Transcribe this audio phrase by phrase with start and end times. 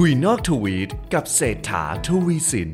[0.00, 2.70] คุยนอกทวีตกับเศรษฐาทวีสิน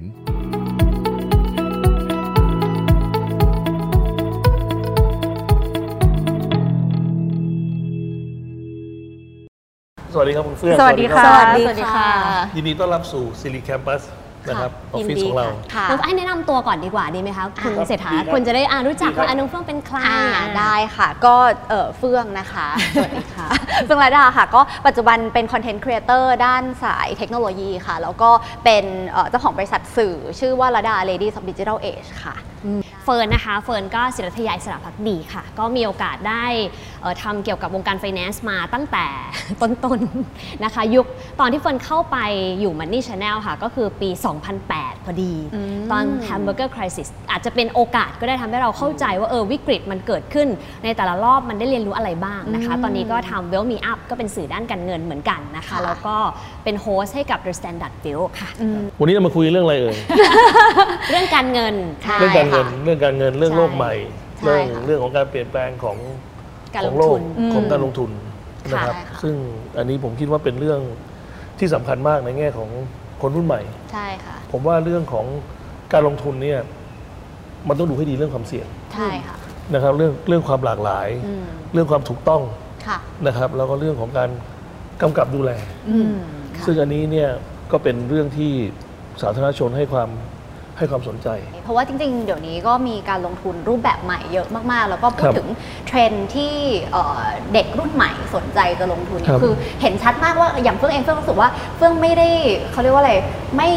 [10.12, 12.10] สวัสดีครับคุณเฟื่องสวัสดีค่ะ รับสวัสดีค่ะ
[12.56, 14.02] ยินดีต้อนรับสู่ซิลิแคมปัส
[14.48, 21.34] นะครับออฟฟิศของเรา ค่ะน้องให้แนะนำตัวก่อนดีกว่าดีไหมคะ คุณครับเศรษฐาดีครับคนจะได้อ่ารู้จักดีครับ ว่าอ่าน้องเฟื่องเป็นใครอ่าอ่าได้ค่ะ ก็
[21.68, 23.46] เออเฟื่องนะคะ สวัสดีค่ะ
[23.86, 28.30] เฟื่องลดาค่ะ ก็ปัจจุบันเป็น content creator ด้านสายเทคโนโลยีค่ะ แล้วก็
[28.64, 28.84] เป็น
[29.30, 32.34] เจ้าของบริษัทสื่อ ชื่อว่าระดา Ladies of Digital Age ค่ะ
[33.04, 36.44] เฟิร์นนะคะเฟิร์นก็ศิรัถยาอิสรภักดีค่ะ ก็มีโอกาสได้
[37.02, 39.06] เอ่อทำเกี่ยวกับวงการไฟแนนซ์มาตั้งแต่
[39.62, 41.06] ต้นๆนะคะ ยุค
[41.40, 42.16] ตอนที่เฟิร์นเข้าไป
[42.60, 44.10] อยู่ Money Channel ค่ะ ก็คือปี
[44.58, 50.48] 2008 พอดีอืมตอน Hamburger Crisis อาจจะเป็นโอกาสก็ได้ทำให้เราเข้าใจว่าเออวิกฤตมันเกิดขึ้น
[50.84, 56.16] ในแต่ละรอบมันได้เรียนรู้อะไรบ้างนะคะ ตอนนี้ก็ทำ Well Me Up ก็เป็นสื่อด้านการเงินเหมือนกันนะคะค่ะแล้วก็
[56.64, 58.48] เป็นโฮสต์ให้กับ The Standard Bill ค่ะ
[58.98, 59.96] วันนี้เรามาคุยเรื่องอะไรเอ่ย
[61.10, 63.94] เรื่องการเงินใช่เรื่องการเงินค่ะเรื่องการเงินเรื่องโลกใหม่
[64.40, 65.96] ใช่เรื่องค่ะเรื่องของการเปลี่ยนแปลงของ
[66.74, 67.22] การขลองงโลทุกน
[67.54, 68.10] ของการลงทุน
[68.72, 69.34] นะครับใช่ค่ะซึ่ง
[69.78, 70.80] อันนี้ผมคิดว่าเป็นเรื่อง
[71.58, 72.70] ที่สำคัญมากในแง่ของ
[73.22, 73.60] คนรุ่นใหม่
[73.92, 75.26] ใช่ค่ะผมว่าเรื่องของ
[75.92, 76.58] การลงทุนเนี่ย
[77.68, 79.36] มันต้องดูให้ดีเรื่องความเสี่ยงใช่ค่ะ
[79.74, 82.42] นะครับเรื่องเรื่องความหลากหลายอืมเรื่องความถูกต้อง
[82.86, 84.30] ค่ะนะครับ แล้วก็เรื่องของการ
[85.02, 85.50] กำกับดูแล
[85.90, 86.14] อืม
[86.64, 87.30] ซึ่งอันนี้เนี่ย
[87.72, 88.52] ก็เป็นเรื่องที่
[89.22, 90.08] สาธารณชนให้ความ
[90.80, 91.28] ให้ความสนใจ
[91.64, 95.48] เพราะว่าจริง ๆ เดี๋ยวนี้ก็มีการลงทุนรูปแบบใหม่เยอะมาก ๆ แล้วก็พูคดรับถึง
[95.86, 96.54] เทรนด์ที่
[96.92, 97.20] เอ่อ
[97.52, 102.28] เด็กรุ่นใหม่สนใจจะลงทุนครับคือเห็นชัดมากว่าอย่างเฟื่องเองเฟื่องรู้สึกว่าเฟื่องไม่ได้
[102.72, 103.14] เขาเรียกว่าอะไร
[103.56, 103.70] ไม่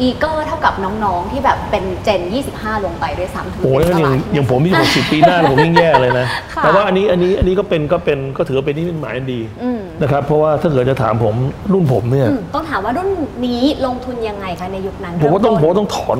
[0.00, 2.20] อีเกอร์เท่ากับน้องๆ ที่แบบเป็นเจน
[2.52, 11.34] 25 ลงไปด้วยซ้ำถึงโอ้ยเป็นตอย่างลาดอย่างผมที่หกสิบปีหน้าผมยิ่งแย่เลยนะค่ะแต่ว่าอันนี้อันนี้อันนี้ก็เป็นก็เป็นก็ถือว่าเป็นนิมิตหมายอันดีอืมนะครับ เพราะว่าถ้าเกิดจะถามผม
[11.72, 13.08] รุ่นผมเนี่ยอืมต้องถามว่ารุ่น
[13.46, 16.18] นี้ลงทุนยังไงคะในยุคนั้น ผมว่าต้องผมเริ่ว่าต้องถอน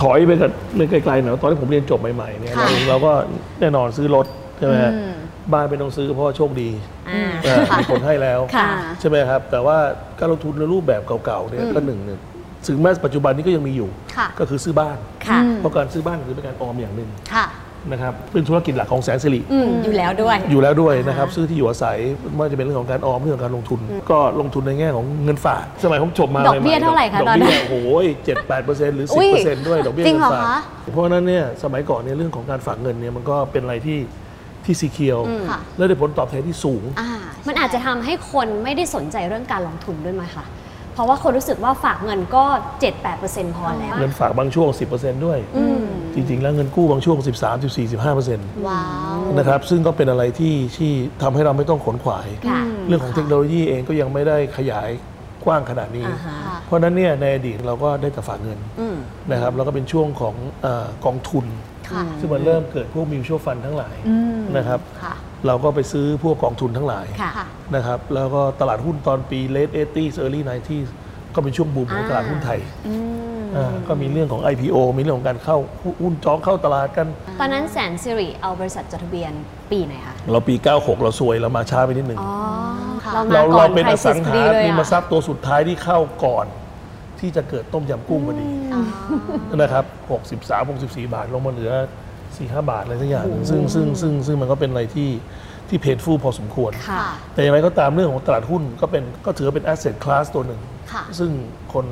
[0.00, 3.12] ถอยไปกับไปไกลๆหน่อยตอนที่ผมเรียนจบใหม่ๆเนี่ยค่ะเราเราก็
[3.60, 4.26] แน่นอนซื้อรถ
[4.58, 5.12] ใช่ไหมฮะอืม
[5.52, 6.70] บ้านไม่ต้องซื้อเพราะว่าโชคดี
[7.10, 8.70] อ่าเออมีคนให้แล้วค่ะ
[9.00, 9.76] ใช่ไหมครับ แต่ว่า
[10.18, 12.20] การลงทุนในรูปแบบเก่าๆเนี่ยก็หนึ่งเนี่ย
[12.66, 14.96] ถึงแม้ปัจจุบันนี้ก็ยังมีอยู่ค่ะก็คือซื้อบ้าน
[15.26, 17.46] ค่ะอืมเพราะการซื้อบ้านถือเป็นการออมอย่างหนึ่งค่ะ
[17.90, 21.96] นะครับเป็นธุรกิจหลักของแสนสิริอืมอยู่แล้วด้วย อยู่แล้วด้วยนะครับซื้อที่อยู่อาศัย
[22.34, 23.80] ไม่ว่าจะเป็นเรื่องของการออมเรื่องของการลงทุน
[24.10, 27.74] ก็ลงทุนในแง่ของเงินฝากสมัยผมจบมาดอกเบี้ยใหม่ๆเท่าไหร่คะดอกตอนนั้นเบี้ยโอ้โห
[28.24, 30.58] เจ็ดแปดเปอร์เซ็นต์หรืออุ๊สิบยเปอร์เซ็นต์ด้วยดอกเบี้ยจริงเงิเหรนอฝากคะ
[30.92, 33.98] เพราะฉะนั้นเนี่ยสมัยก่อนเนี่ยเรื่องของการฝากเงินเนี่ยมันก็เป็นอะไรที่
[34.64, 35.18] ที่ซีเคียว
[35.50, 37.10] ค่ะและได้ผลตอบแทนที่สูงอ่า
[37.48, 40.44] มันอาจจะทำให้คนไม่ได้สนใจเรื่องการลงทุนด้วยไหมคะ
[40.94, 42.44] เพราะว่าคนรู้สึกว่าฝากเงินก็
[43.00, 45.82] 7-8%พอแล้ว เงินฝากบางช่วง 10%ด้วย อืม
[46.14, 48.84] จริง ๆ แล้วเงินกู้บางช่วง 13 14 15%ว้า
[49.16, 50.92] วนะครับซึ่งก็เป็นอะไรที่ที่
[51.22, 54.88] ทำให้เราไม่ต้องขนขวาย ค่ะ เรื่องของเทคโนโลยีเองก็ยังไม่ได้ขยาย
[55.44, 58.96] กว้างขนาดนี้ อ่าฮะค่ะเพราะฉะนั้นเนี่ยในอดีตเราก็ได้แต่ฝากเงินอืม
[59.30, 61.46] นะครับแล้วก็เป็นช่วงของเออกองทุน
[61.90, 65.14] ค่ะ ซึ่งมันเริ่มเกิดพวกมิวชั่วฟันทั้งหลายอืมนะครับ ค่ะ
[65.46, 70.88] เราก็ไปซื้อพวกกองทุนทั้งหลายค่ะค่ะนะครับแล้วก็ตลาดหุ้นตอนปี late 80s early 90s
[71.34, 72.94] ก็เป็นช่วงบูมของอ่าตลาดหุ้นไทยอื
[73.40, 75.58] มอ่าก็มีเรื่องของ IPO มีเรื่องของการเข้า
[76.02, 77.06] หุ้นจองเข้าตลาดกัน
[77.40, 79.32] ตอนนั้นแสนสิริเอาบริษัทจดทะเบียน
[79.70, 82.32] ปีไหนคะ เราปี 96 เราซวยเรามาช้าไปนิดหนึ่งอ๋อ
[83.04, 86.46] ค่ะเรามาเราก่อเรานเป็นไครอซิสัสงพอหาดีเลยริมอะทรัพย์ตัวสุดท้ายที่เข้าก่อน
[87.20, 88.82] ที่จะเกิดต้มยำกุ้งพอดีอ๋อ
[89.56, 89.84] นะครับ
[90.28, 91.72] 63 64 บาทลงมาเหลือ
[92.40, 95.10] 4-5บาทอะไรสักอย่างหนึ่งซึ่งซึ่งซึ่งซึ่งมันก็เป็นอะไรที่
[95.68, 97.04] ที่เพนฟูพอสมควรค่ะ
[97.34, 100.60] แต่อย่างไรก็ตามเรื่องของตลาดหุ้นก็เป็นก็ถือว่าเป็น asset class ตัวหนึ่ง
[100.92, 101.30] ค่ะซึ่ง
[101.72, 101.84] คน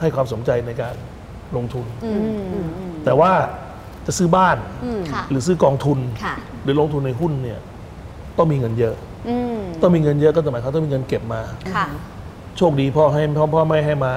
[0.00, 0.94] ให้ความสนใจในการ
[1.56, 2.18] ลงทุนอืม
[2.52, 3.32] อืมอืมแต่ว่า
[4.06, 7.58] จะซื้อบ้านอืมค่ะหรือซื้อกองทุนค่ะหรือลงทุนในหุ้นเนี่ย
[8.38, 8.94] ต้องมีเงินเยอะ
[9.28, 11.40] อืมต้องมีเงินเยอะก็หมายความต้องมีเงินเก็บมา
[11.74, 11.86] ค่ะ
[12.56, 14.12] โชคดีพ่อให้พ่อพ่อไม่ให้มา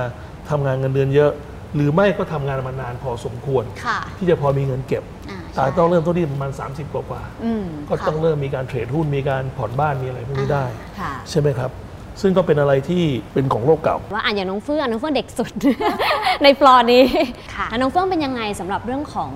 [0.50, 1.32] ทำงานเงินเดือนเยอะ
[1.76, 10.66] หรือไม่ก็ทำงานมานานพอสมควรค่ะที่จะพอมีเงินเก็บอ่าแต่ใช่ต้องเริ่มต้นที่ประมาณ 30 กว่ากว่าอืมก็ต้องเริ่มมีการเทรดหุ้นมีการผ่อนบ้านมีอะไรพวกนี้ได้
[11.00, 11.72] ค่ะใช่ไหมครับ
[12.22, 15.52] ซึ่งก็เป็นอะไรที่เป็นของโลกเก่า ว่าอ่านอย่างน้องเฟื่องน้องเฟื่องเด็กสุด
[16.44, 17.04] ในฟลอร์นี้
[17.56, 19.32] ค่ะแล้วน้องเฟื่องเป็นยังไงสำหรับเรื่องของ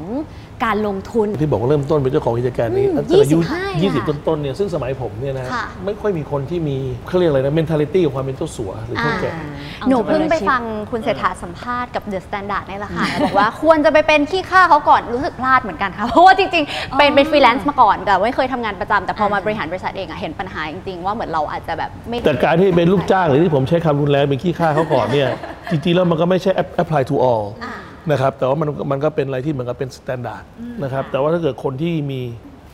[0.66, 6.78] การลงทุน ที่บอกว่าเริ่มต้นเป็นเจ้าของกิจการนี้อืมตั้งแต่อายุ25 20 ต้นๆเนี่ยซึ่งสมัยผมเนี่ยนะค่ะไม่ค่อยมีคนที่มี
[7.08, 9.32] เขาเรียกอะไรนะ mentality ของความเป็นเจ้าสัวหรือเท่าแก่
[9.80, 25.30] เอาหนูเพิ่งไป entrepreneurship ฟังคุณเศรษฐาสัมภาษณ์กับ The Standard นี่แหละค่ะบอกว่าควรจะไปเป็นขี้ข้าเขาก่อนรู้สึกพลาดเหมือนกันค่ะเพราะว่าจริงๆเป็นเป็นฟรีแลนซ์มาก่อนแต่ไม่เคยทำงานประจำแต่พอมาบริหารบริษัทเองอะเห็นปัญหาจริงๆว่าเหมือนเราอาจจะแบบไม่แต่การที่เป็นลูกจ้างหรือที่ผมใช้คำรุนแรงเป็นขี้ข้าเขาก่อนเนี่ย
[25.72, 26.52] จริงๆแล้วมันก็ไม่ใช่
[26.82, 27.74] apply to all อ่า
[28.12, 30.44] นะครับแต่ว่ามันมันก็เป็นอะไรที่เหมือนกับเป็น standard
[30.84, 32.22] นะครับแต่ว่าถ้าเกิดคนที่มี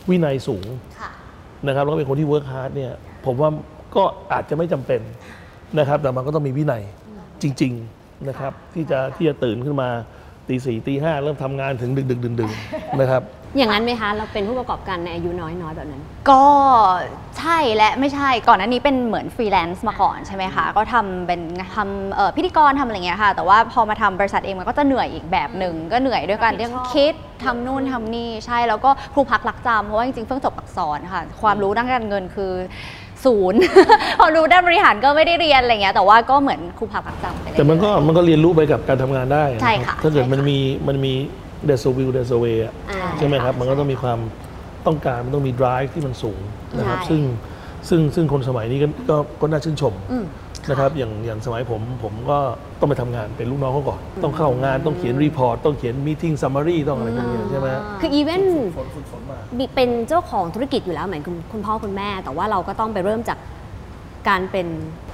[0.09, 0.65] วินัยสูง
[0.99, 1.09] ค่ะ
[1.67, 2.91] นะครับแล้วก็เป็นคนที่ work hard เนี่ย
[3.25, 3.49] ผมว่า
[3.95, 5.01] ก็อาจจะไม่จำเป็น
[5.79, 6.83] นะครับ แต่มันก็ต้องมีวินัย
[7.41, 9.89] จริง ๆนะครับ ที่จะที่จะตื่นขึ้นมา
[10.47, 13.23] ตีสี่ตีห้าเริ่มทำงานถึงดึกดึกๆดื่นๆนะครับ
[13.57, 16.43] อย่างนั้นไหมคะ เราเป็นผู้ประกอบการในอายุน้อยๆแบบนั้น ก็
[17.39, 21.41] ใช่และไม่ใช่ก่อนหน้านี้เป็นเหมือนฟรีแลนซ์มาก่อนใช่ไหมคะก็ทำเป็น
[21.75, 27.13] ทำเอ่อพิธีกรทำอะไรเงี้ยค่ะ แต่ว่าพอมาทำบริษัทเองมันก็จะเหนื่อยอีกแบบหนึ่งก็เหนื่อยด้วยการเรื่องคิด
[27.43, 32.51] ทำนู่นทำนี่ใช่แล้วก็ครูพักรักจำเพราะว่าจริงๆเพิ่งจบอักษรค่ะ ความรู้ด้านการเงินคือ
[33.25, 33.59] ศูนย์
[34.19, 40.57] ความรู้ด้านบริหารก็ไม่ได้เรียนอะไรเงี้ยแต่ว่าก็เหมือนครูพักรักจำไปเลยแต่มันก็มันก็เรียนรู้ไปกับการทำงานได้นใช่ค่ะถ้าเกิดใช่ค่ะมันมี
[40.87, 41.13] มันมี
[41.65, 44.19] เดซวิลเดซเวอ่าใช่ไหมครับใช่มันก็ต้องมีความ
[44.87, 46.39] ต้องการมันต้องมี drive ที่มันสูง
[46.77, 47.21] นะครับ ใช่ ซึ่ง
[47.89, 50.25] ซึ่งซึ่งคนสมัยนี้ก็ก็ก็น่าชื่นชมอืม
[50.69, 52.37] นะครับอย่างอย่างสมัยผมผมก็
[52.79, 63.37] ต้องไปทำงานเป็นลูกน้องเขาก่อน ต้องเข้างานต้องเขียน report ต้องเขียน meeting summary ต้องอะไรพวกนี้ใช่ไหมฮะ คืออีเวนต์ฝนฝึกฝนมามีเป็นเจ้าของธุรกิจอยู่แล้วเหมือนคุณคุณพ่อคุณแม่ แต่ว่าเราก็ต้องไปเริ่มจาก
[64.29, 64.67] การเป็น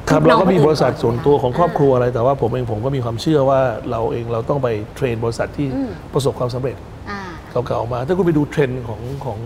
[0.09, 3.61] ครับลูเราน้องก็มีคนบริษัทก่อส่วนตัวของครอบครัวอะไร แต่ว่าผมเองผมก็มีความเชื่อว่า
[3.91, 5.67] เราเองเราต้องไป train บริษัทที่
[6.13, 6.75] ประสบความสำเร็จ
[7.09, 7.21] อ่า
[7.67, 9.39] เก่าๆมา ถ้าคุณไปดูเทรนด์ของของ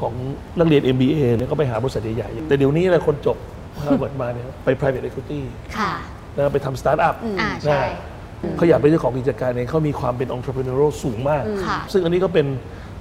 [0.00, 0.12] ของ
[0.58, 3.36] นักเรียน MBA เนี่ยก็ไปหาบริษัทใหญ่ๆแต่เดี๋ยวนี้เลยคนจบ
[3.82, 5.40] Harvard มาเนี่ยไป private equity
[5.78, 5.92] ค่ะ
[6.34, 7.80] แล้วไปทำสตาร์ทอัพอ่าใช่
[8.56, 12.46] เขาอยากเป็นเจ้าของกิจการเองเขามีความเป็น entrepreneurial สูงมากค่ะซึ่งอันนี้ก็เป็น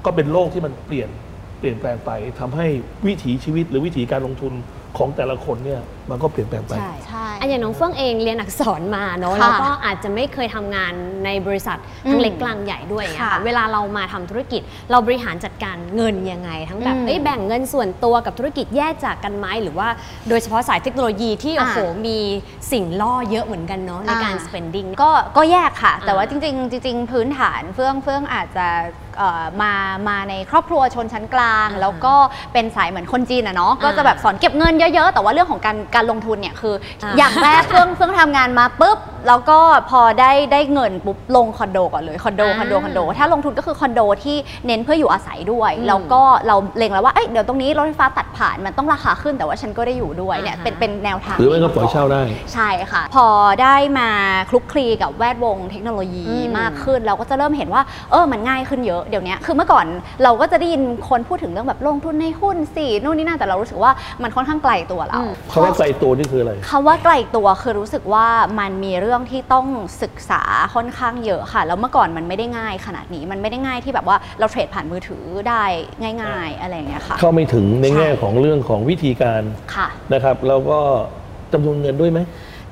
[0.06, 1.09] ก็เป็นโลกที่มันเปลี่ยน
[1.59, 2.68] เปลี่ยนแปลงไปทำให้
[3.07, 4.54] วิถีชีวิตหรือวิถีการลงทุน
[4.98, 10.94] ของแต่ละคนเนี่ยมันก็เปลี่ยนแปลงไปใช่ใช่อันอย่างน้องเฟื่องเองเรียนอักษรมาเนาะ ค่ะแล้วก็อาจจะไม่เคยทำงาน
[11.26, 11.78] ในบริษัท
[12.10, 14.62] ทั้งเล็กกลางใหญ่ด้วยอย่างเงี้ยค่ะค่ะเวลาเรามาทำธุรกิจ
[14.92, 19.88] เราบริหารจัดการเงินยังไง ทั้งแบบอืมเอ้ยแบ่งเงินส่วนตัวกับธุรกิจแยกจากกันไหมหรือว่า
[20.30, 22.18] โดยเฉพาะสายเทคโนโลยีที่โอ้โหอ่ามี
[22.72, 28.68] สิ่งล่อเยอะเหมือนกันเนาะในการ อ่า spending ก็ ก็แยกค่ะ แต่ว่าอ่าจริงๆจริงๆพื้นฐานเฟื่องเฟื่องอาจจะ
[29.18, 29.74] เอ่อมา
[30.10, 32.14] มาในครอบครัวชนชั้นกลาง อ่าแล้วก็
[32.54, 38.98] เป็นสายเหมือนคนจีนอะเนาะอ่าก็จะแบบสอนเก็บเงินเยอะๆ แต่ว่าเรื่องของการการลงทุนเนี่ยคืออาอย่างแรกเฟื่องเฟื่องทำงานมาปุ๊บ
[39.28, 39.60] แล้วก็
[39.90, 44.38] พอได้ได้เงินปุ๊บลงคอนโดก่อนเลยคอนโดอ่าคอนโดคอนโด ถ้าลงทุนก็คือคอนโดที่
[44.68, 52.22] เน้นเพื่ออยู่อาศัยด้วยอืมแล้วก็เราเล็งแล้วว่าเอ้ยเดี๋ยวตรงนี้รถไฟฟ้าตัดผ่านมันต้องราคาขึ้นแต่ว่าฉันก็ได้อยู่ด้วยเนี่ยอ่าฮะเป็นเป็นแนวทางหรือไม่ก็ปล่อยเช่าได้
[52.54, 53.28] ใช่ค่ะ พอ
[53.62, 54.10] ได้มา
[54.50, 57.81] คลุกคลีกับแวดวงเทคโนโลยีอืมมากขึ้น เราก็จะเริ่มเห็นว่า
[58.12, 59.86] เออมันง่ายขึ้นเยอะเดี๋ยวนี้คือเมื่อก่อน
[60.24, 63.92] เราก็จะได้ยินคนพูดถึงเรื่องแบบลงทุนในหุ้นสินู่นนี่นั่นแต่เรารู้สึกว่า
[64.24, 68.28] มันค่อนข้างไกลตัวเราอืมเขาว่าไกลตัวนี่คืออะไรคำว่าไกลตัวคือรู้สึกว่า
[68.60, 69.68] มันมีเรื่องที่ต้อง
[70.04, 70.42] ศึกษา
[70.75, 75.63] ค่อนข้างเยอะค่ะ แล้วเมื่อก่อนมันไม่ได้ง่ายขนาดนี้มันไม่ได้ง่ายที่แบบว่าเราเทรดผ่านมือถือได้
[76.24, 79.42] ง่าย ๆ อะไรอย่างเงี้ยค่ะ เข้าไม่ถึงในแง่ใช่ของเรื่องของวิธีการ
[79.75, 80.80] ค่ะนะครับแล้วก็
[81.54, 82.19] จำนวนเงินด้วยไหม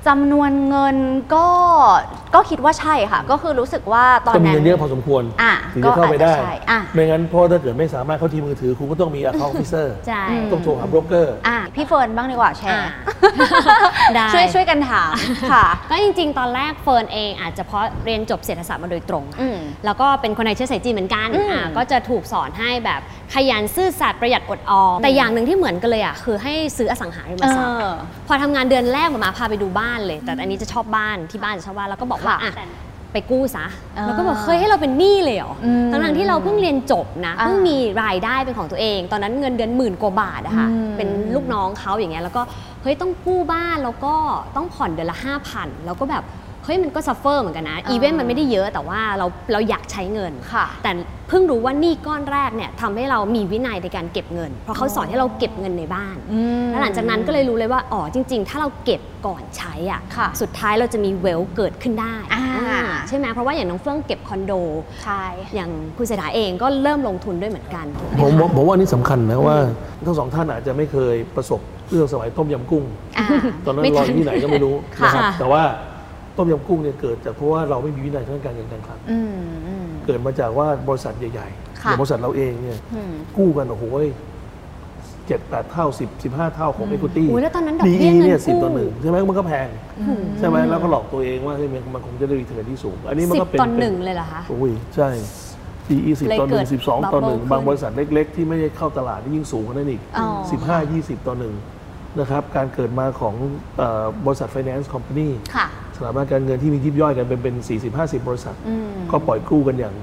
[0.07, 0.97] จำนวนเงิน
[1.35, 1.47] ก็
[2.35, 12.89] ก็คิดว่าใช่ค่ะ ก็คือรู้สึกว่าตอนต้องมีนั้นเงินเยอะพอสมควรอะถึงจะเข้าไปได้ก็อาจจะใช่อะไม่งั้นเพราะถ้าเกิดไม่สามารถเข้าที่มือถือคุณก็ต้องมี account officer ใช่ต้องโทรหาโบรกเกอร์อะพี่เฟิร์นบ้างดีกว่าแชอ่าร์
[14.15, 15.13] ได้ช่วยช่วยกันถาม
[15.51, 23.01] ค่ะ ก็จริง ๆ ตอนแรกเฟิร์นเองอาจจะเพราะเรียนจบเศรษฐศาสตร์มาโดยตรงอืมแล้วก็เป็นคนไทยเชื้อสายจีนเหมือนกันอืมอ่าก็จะถูกสอนให้แบบ
[23.33, 27.95] ขยันซื่อสัตย์ประหยัดอดออมแต่อย่างหนึ่งที่เหมือนกันเลยอะคือให้ซื้ออสังหาริมเอทรัพย์อ
[28.27, 32.67] พอทำงานเดือนแรกหม่าม้าพาไปดูบ้านเลย แต่อันนี้จะชอบบ้านที่บ้านจะชอบบ้านแล้วก็บอกว่าค่ะอะ
[33.13, 33.65] ไปกู้ซะ
[33.97, 42.41] อ่าแล้วก็บอกเฮ้ยให้เราเป็นหนี้เลยเหรออมทั้งๆที่เราเพิ่งเรียนจบนะอ่าเพิ่งมีรายได้เป็นของตัวเอง ตอนนั้นเงินเดือนหมื่นกว่าบาทอะค่ะอืมเป็นลูกน้องเขาอย่างเงี้ยแล้วก็
[42.81, 44.13] เฮ้ยต้องกู้บ้านแล้วก็
[44.55, 46.23] ต้องผ่อนเดือนละห้าพันแล้วก็แบบ
[46.65, 50.91] เฮ้ยมันก็ suffer เหมือนกันนะอ่าอีเวนต์มันไม่ได้เยอะแต่ว่าเราเราอยากใช้เงินค่ะแต่
[51.29, 64.53] เพิ่งรู้ว่าหนี้ก้อนแรกเนี่ยทำให้เรามีวินัยในการเก็บเงิน เพราะเขาสอนให้เราเก็บเงินในบ้านอืมแล้วหลังจากนั้นก็เลยรู้เลยว่าอ๋อจริง ๆ ถ้าเราเก็บก่อนใช้อะค่ะสุดท้ายเราจะมี wealth เกิดขึ้นได้อ่าอ่าใช่ไหมเพราะว่าอย่างน้องเฟื่องเก็บคอนโด
[65.03, 65.23] ใช่
[65.55, 69.57] อย่างคุณเศรษฐาเองก็เริ่มลงทุนด้วยเหมือนกันถูกไหผมคะผมผมว่านี่สำคัญนะว่า
[70.05, 71.59] ทั้งสองท่านอาจจะไม่เคยประสบ
[71.91, 72.83] เรื่องสมัยต้มยำกุ้ง
[73.19, 73.27] อ่า
[73.65, 75.61] ตอนนั้นไม่รทัอนอยู่ที่ไหนก็ไม่รู้ค่ะนะครับค่ะแต่ว่า
[76.37, 83.83] ต้มยำกุ้งเนี่ยเกิดจากเพราะว่าเราไม่มีวินัยทางการเงินการคลังอืมอืม เกิดมาจากว่าบริษัทใหญ่ๆค่ะอย่างบริษัทเราเองเนี่ยอืมกู้กันโอ้โห
[85.27, 89.67] เจ็ดแปดเท่าสิบสิบห้าเท่าของ equity โอ้ยแล้วตอนนั้นดอกเบี้ย PE เงินเนี่ยสิบกู้ต่อหนึ่งใช่ไหมมันก็แพง
[90.39, 95.09] ใช่ไหมแล้วก็หลอกตัวเองว่าเฮ้ยมันมันคงจะได้รีเทิร์นที่สูง อันนี้มันสิบก็เป็นต่อหนึ่งเลยเหรอคะ โอ้ยใช่
[95.87, 101.53] PE สิบเลยต่อหนึ่เกิงดสิบสองต่อหนึ่ง bubble บางขึ้นบริษัทเล็ก ๆ ที่ไม่ได้เข้าตลาดนี่ยิ่งสูงกว่านั้นอีกอ๋อ สิบห้ายี่สิบต่อหนึ่ง
[102.19, 103.35] นะครับ การเกิดมาของ
[103.77, 109.95] เอ่อบริษัท finance company ค่ะส ถาบันการเงินที่มียิบย่อยกันเป็นเป็นสี่สิบห้าสิบบริษัทอืมก็ปล่อยกู้กันอย่าง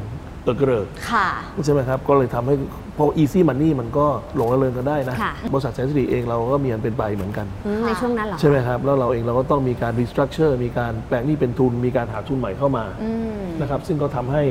[0.44, 1.28] เติกเริกค่ะ
[1.64, 2.54] ใช่ไหมครับ ก็เลยทำให้
[2.96, 14.42] พอ easy money มันก็หลงระเริงกันได้นะค่ะบริษัทแสนสิริเองเราก็มีอันเป็นไปเหมือนกันอืมในช่วงนั้นเหรอคะใช่ไหมครับ แล้วเราเองเราก็ต้องมีการ restructure มีการแปลงหนี้เป็นทุน มีการหาทุนใหม่เข้ามาอืมนะครับ ซึ่งก็ทำให้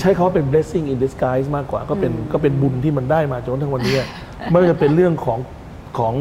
[0.00, 3.96] ใช้คำว่าเป็น blessing in disguise มากกว่า ก็เป็นก็เป็นบุญที่มันได้มาจนถึงวันนี้
[4.50, 5.38] ไม่ว่าจะเป็นเรื่องของ
[5.98, 6.12] ของ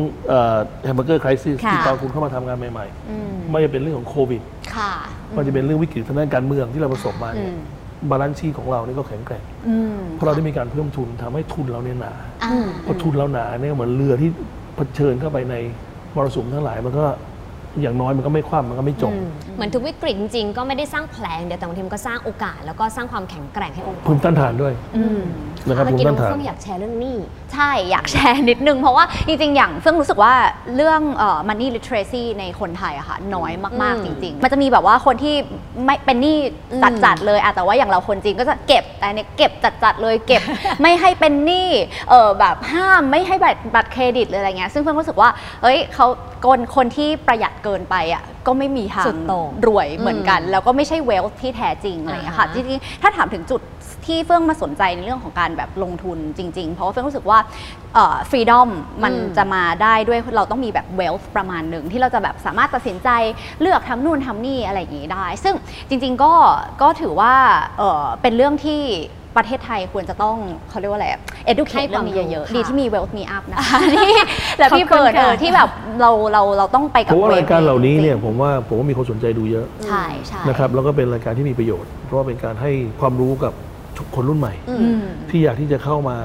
[0.83, 4.41] Hamburger Crisis ค่ะที่ตอนคุณเข้ามาทำงานใหม่อืมๆไม่ว่าจะเป็นเรื่องของโควิด
[4.75, 4.91] ค่ะ
[5.37, 7.59] มันจะเป็นเรื่องวิกฤตทางด้านการเมืองที่เราประสบมาเนี่ยอืม
[8.09, 12.13] balance sheet ของเรานี่ก็แข็งแกร่งอืมเพราะเราได้มีการเพิ่มทุนทำให้ทุนเราเนี่ยหนา
[12.43, 14.29] อ่าพอทุนเราหนาเนี่ยเหมือนเรือที่
[14.75, 15.55] เผชิญเข้าไปใน
[16.15, 17.05] มรสุมทั้งหลายมันก็
[17.81, 19.13] อย่างน้อยมันก็ไม่คว่ำมันก็ไม่จม
[19.55, 25.21] เหมือนทุกวิกฤตจริงๆก็ไม่ได้สร้างแผลอย่างเดียวแต่บางทีมันก็สร้างโอกาส แล้วก็สร้างความแข็งแกร่งให้องค์กภูรมิต้านทานด้วยอืม
[25.67, 27.17] นะครับเมื่อภูมิกี้น้ต้าอนงทานเฟื่องอยากแชร์เรื่องหนี้
[27.53, 30.33] ใช่อยากแชร์นิดนึง เพราะว่าจริงๆ อย่างเฟื่องรู้สึกว่า
[30.75, 33.51] เรื่องเอ่อ money literacy ในคนไทยอะค่ะน้อย
[33.81, 35.35] มากอืๆจมริง ๆ มันจะมีแบบว่าคนที่
[35.85, 36.37] ไม่เป็นหนี้
[36.71, 39.51] อืมจัดๆเลยอะแต่ว่าอย่างเราคนจริงก็จะเก็บแต่เนี่ยเก็บ
[39.83, 40.41] จัดๆเลยเก็บ
[40.81, 41.69] ไม่ให้เป็นหนี้
[42.09, 45.29] เออแบบห้ามไม่ให้บัตรบัตรเครดิตเลยอะไรเงี้ยซึ่งเฟื่องรู้สึกว่า
[45.61, 46.07] เฮ้ยเขา
[46.45, 53.61] คนคนที่ประหยัดเกินไปอะก็ไม่มีทางสุดโต่งรวยเหมือนกัน แล้วก็ไม่ใช่เวลที่แท้จริงอะไรเงี้ยค่ะอ่าฮะจริงๆถ้าถามถึงจุด
[54.05, 57.39] ที่เฟื่องมาสนใจในเรื่องของการแบบลงทุนจริง ๆ เพราะว่าเฟื่องรู้สึกว่า
[58.29, 58.69] ฟรีดอม
[59.03, 63.09] มันอืมจะมาได้ด้วยเราต้องมีแบบเวล h ประมาณหนึ่งที่เราจะแบบสามารถตัดสินใจ
[63.61, 65.55] เลือกทำนู่นทำนี่อะไรอย่างนี้ได้ ซึ่ง
[65.89, 66.33] จริง ๆ ก็
[66.81, 67.33] ก็ถือว่า
[67.77, 68.81] เอ่อเป็นเรื่องที่
[69.39, 70.37] ประเทศไทยควรจะต้อง
[70.69, 71.07] เขาเรียกว่าอะไร
[71.51, 74.13] educate ให้เรื่คอวามงนี้เยอะรู้ๆดีค่ะที่มี wealth me up นะคะที่
[74.59, 75.69] และพี่ขอบคุณเปิดเออค่ะที่แบบ
[76.01, 83.53] เราเราเราต้องไปกับเพราะว่า wave รายการเหล่านี้เนี่ยจริงๆผมว่าผมว่ามีคนสนใจดูเยอะ ใช่ใช่นะครับแล้วก็เป็นรายการที่มีประโยชน์ เพราะว่าเป็นการให้ความรู้กับ
[84.15, 86.17] คนรุ่นใหม่อืมที่อยากที่จะเข้ามา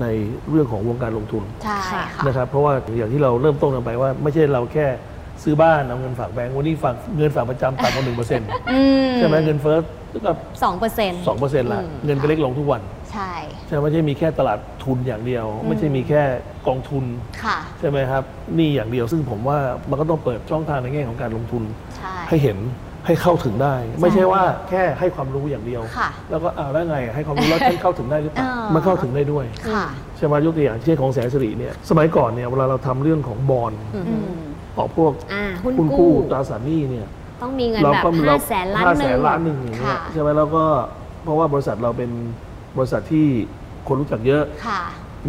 [0.00, 0.06] ใน
[0.50, 4.86] เรื่องของวงการลงทุนใช่ค่ะนะครับเพราะว่าอย่างที่เราเริ่มต้นกันไปว่า ไม่ใช่เราแค่
[5.42, 9.78] ซื้อบ้านเอาเงินฝากแบงก์วันนี้ฝากเงินฝากประจำต่ำกว่าหนึ่งเปอร์เซ็นต์อืมใช่ไหมเงินเฟ้อ
[10.26, 10.32] ก็
[10.64, 12.82] สองเปอร์เซ็นต์สองเปอร์เซ็นต์ละเงินก็เล็กลงทุกวัน
[13.12, 13.32] ใช่
[13.66, 16.22] ใช่ไหมไม่ใช่มีแค่ตลาดทุนอย่างเดียว ไม่ใช่มีแค่
[16.66, 17.04] กองทุน
[17.42, 18.22] ค่ะใช่ไหมครับ
[18.58, 19.58] นี่อย่างเดียวซึ่งผมว่า
[19.90, 21.62] มันก็ต้องเปิดช่องทางในแง่ของการลงทุน
[21.96, 22.58] ใช่ให้เห็น
[23.06, 29.84] ให้เข้าถึงได้ ไม่ใช่ว่าแค่ให้ความรู้อย่างเดียวค่ะแล้วก็อ้าวแล้วไงให้ความรู้แล้วฉันเข้าถึงได้หรือเปล่าเออมันเข้าถึงได้ด้วยค่ะ
[30.16, 34.26] ใช่ไหมยกตัวอย่างเช่นของแสนสิริเนี่ยสมัยก่อนเนี่ยเวลาเราทำเรื่องของบอลอืม
[34.78, 37.06] ออกพวกอ่าหุ้นหุ้นกู้กู้ตราสารหนี้เนี่ย
[37.42, 40.64] ต้องมีเงินเราแบบก็ห้าแสนล้านห้าหแสนึ่งนล้านหนึ่งอย่างเงี้ยค่ะใช่ไหมแล้วก็
[41.24, 42.10] เพราะว่าบริษัทเราเป็น
[42.78, 43.26] บริษัทที่
[43.88, 44.80] คนรู้จักเยอะค่ะ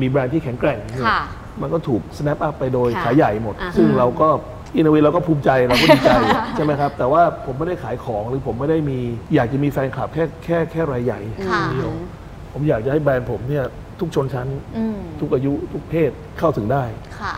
[0.02, 1.22] มีแบรนด์ที่แข็งแกร่งเนี่ยค่ะ
[1.62, 4.30] มันก็ถูก snap up ไปโดยค่ะขายใหญ่หมดอ่าฮะซึ่งเราก็
[4.76, 6.12] อินเวเราก็ภูมิใจเราก็ดีใจ
[6.56, 9.00] ใช่ไหมครับ แต่ว่าผมไม่ได้ขายของหรือผมไม่ได้มี
[9.36, 11.20] อยากจะมีแฟนคลับแค่แค่แค่รายใหญ่
[11.50, 11.92] ค่ะเดียว
[12.54, 13.66] ผมอยากจะให้แบรนด์ผมเนี่ย
[14.00, 14.48] ทุกชนชั้น
[14.78, 16.84] อืมทุกอายุทุกเพศเข้าถึงได้
[17.20, 17.36] ค่ะ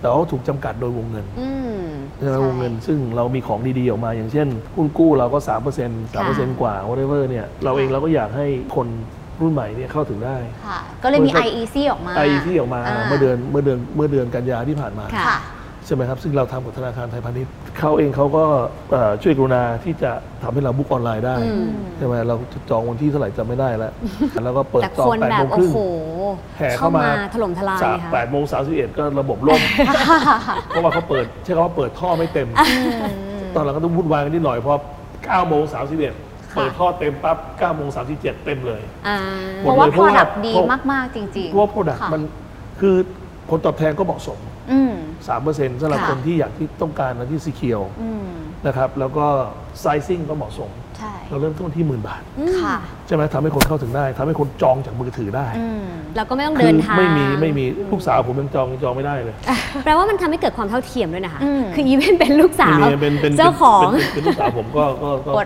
[0.00, 1.50] แต่ว่าถูกจำกัดโดยวงเงินอื
[1.82, 1.82] ม
[2.18, 5.38] ใช่ไหมใช่วงเงิน ซึ่งเรามีของดีๆออกมา อย่างเช่นหุ้นกู้เราก็
[5.82, 8.46] 3% 3%กว่า whatever เนี่ยเราเองเราก็อยากให้
[8.76, 8.86] คน
[9.40, 10.36] รุ่นใหม่เนี่ยเข้าถึงได้
[10.66, 15.38] ค่ะ ก็เลยมีบริษัท IEC ออกมา ไอที่ออกมาเมื่อเดือนเมื่อเดือนเมื่อเดือนกันยาที่ผ่านมา ค่ะค่ะ
[15.86, 18.44] ใช่ไหมครับ ซึ่งเราทำกับธนาคารไทยพาณิชย์เขาเองเขาก็
[18.92, 20.10] เอ่อช่วยกรุณาที่จะ
[20.42, 22.36] ทำให้เราบุ๊กออนไลน์ได้อืมใช่ไหมเรา
[22.70, 23.92] จองวันที่เท่าไหร่จำไม่ได้แล้ว
[24.44, 25.80] แล้วก็เปิดแต่จอคงนแปดแบโมบงคโอ้รึ่งโห
[26.58, 29.60] แห่เข้าเข้ามามาถล่มทลายสามค่ะแปดโมงสามสิบเอ็ดก็ระบบล่ม
[30.68, 32.48] เพราะว่าเขาเปิดใช่คำว่าเปิดท่อไม่เต็ม
[33.54, 34.80] ตอนหลังก็ต้องวุ่นวายกันนิดหน่อยเพราะ
[35.12, 39.18] 9โมง31เปิดท่อเต็มปั๊บ9โมง37 เต็มเลยอ่า
[39.60, 42.22] เพราะว่าเพราะว่า product ดีเพราะมาก ๆ จริงๆเพราะว่าโปรดักค่ะมัน
[42.80, 42.96] คือ
[43.48, 44.38] ผลตอบแทนก็เหมาะสม
[44.72, 44.92] อืม
[45.38, 48.26] 3%สำหรับค่ะคนที่อยากที่ต้องการนะที่สีเขียวอืม
[48.66, 49.26] นะครับ แล้วก็
[49.80, 52.22] ไซซิ่งก็เหมาะสมใช่เราเริ่มต้นที่หมื่นบาท
[52.62, 52.76] ค่ะ
[53.06, 59.36] ใช่ไหมทำให้คนเข้าถึงได้ทำให้คนจองจากมือถือได้อืมเราก็ไม่ต้องคืเดินทาง ไม่มีไม่มีลูกสาวผมยังจองยังจองไม่ได้เลย
[59.84, 65.42] แปลว่ามันทำให้เกิดความเท่าเทียมด้วยนะคะอืมคืออีเวนเป็นลูกสาวไม่มีเป็นเป็นเจ้าของเป็นเป็นเป็นลูกสาวผมก็ก็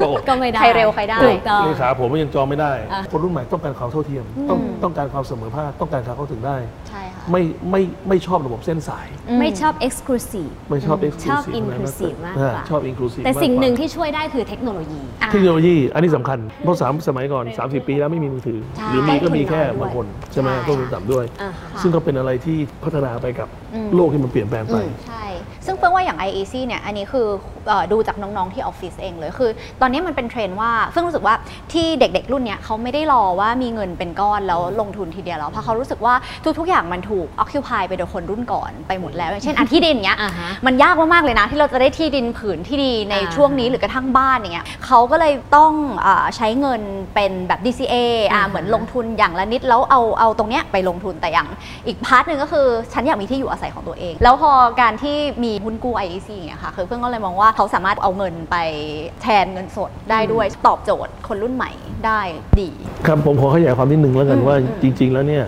[0.00, 6.56] ก็อดก็อดก็ไม่ได้ ใครเร็วใครได้ถูกต้องเลขาผมก็ยังจองไม่ได้อะคนรุ่นใหม่ต้องการความเท่าเทียม ต้องต้องการความเสมอภาคต้องการการเข้าถึงได้
[6.88, 9.06] ใช่ค่ะไม่ไม่ไม่ชอบระบบเส้นสาย
[9.40, 10.96] ไม่ชอบ exclusive ไม่ชอบ
[11.28, 15.00] ชอบ exclusive อะไร inclusive มากกอ่ว่าชอบ inclusive แต่สิ่งมากกว่าหนึ่งที่ช่วยได้คือเทคโนโลยี
[15.32, 23.48] เทคโนโลยีอันนี้สำคัญเพราะสามสมัยก่อน 30 ปีแล้วไม่มีมือถือใช่หรือมีก็มีแค่ต้นทุนน้อยด้วยบางคนใช่ไหมใช่ต้นทุนต่ำด้วยอ่าฮะซึ่งก็เป็นอะไรที่พัฒนาไปกับ
[23.94, 25.24] โลกที่มันเปลี่ยนแปลงไปใช่
[25.66, 27.26] ซึ่งเฟิร์งว่าอย่าง IEC เนี่ยอันนี้คือ
[27.66, 29.50] เออดูจากน้องๆที่ออฟฟิศเองเลยคือ
[29.82, 31.34] ตอนนี้มันเป็นเทรนด์ว่าเฟื่องรู้สึกว่า
[31.72, 36.14] ที่เด็กๆรุ่นเนี้ยเขาไม่ได้รอว่ามีเงินเป็นก้อนแล้วลงทุนทีเดียวแล้วเพราะเขารู้สึกว่า
[36.58, 45.72] ทุกๆ อย่างมันถูก occupy ไปโดยคนรุ่นก่อนไปหมดแล้วอย่างเช่นอาที่ดินเนี้ยอ่าฮะมันยากมากๆเลยนะ ที่เราจะได้ที่ดินผืนที่ดีในอ่าช่วงนี้หรือกระทั่งบ้านอย่างเงี้ยเขาก็เลยต้อง
[46.06, 46.82] อาใช้เงิน
[47.14, 47.94] เป็นแบบ DCA
[48.32, 51.48] อ่าอ่าฮะเหมือนลงทุนอย่างละนิดแล้วเอาเอาตรงเนี้ยไปลงทุนแต่อย่าง
[51.86, 58.56] อีกพาร์ทหนึ่งก็คือฉันอยากมีที่อยู่อาศัยของตัวเอง แล้วพอการที่มีหุ้นกู้ IEC อย่างเงี้ยค่ะคือเพื่อนก็เลยมองว่าเขาสามารถเอาเงินไป
[59.22, 61.70] แทนเงินสดได้ด้วยตอบโจทย์คนรุ่นใหม่
[62.06, 62.20] ได้
[62.60, 62.68] ดี
[63.06, 65.46] ครับผมขอขยายความนิดนึงแล้วกันว่าจริง ๆ แล้วเนี่ย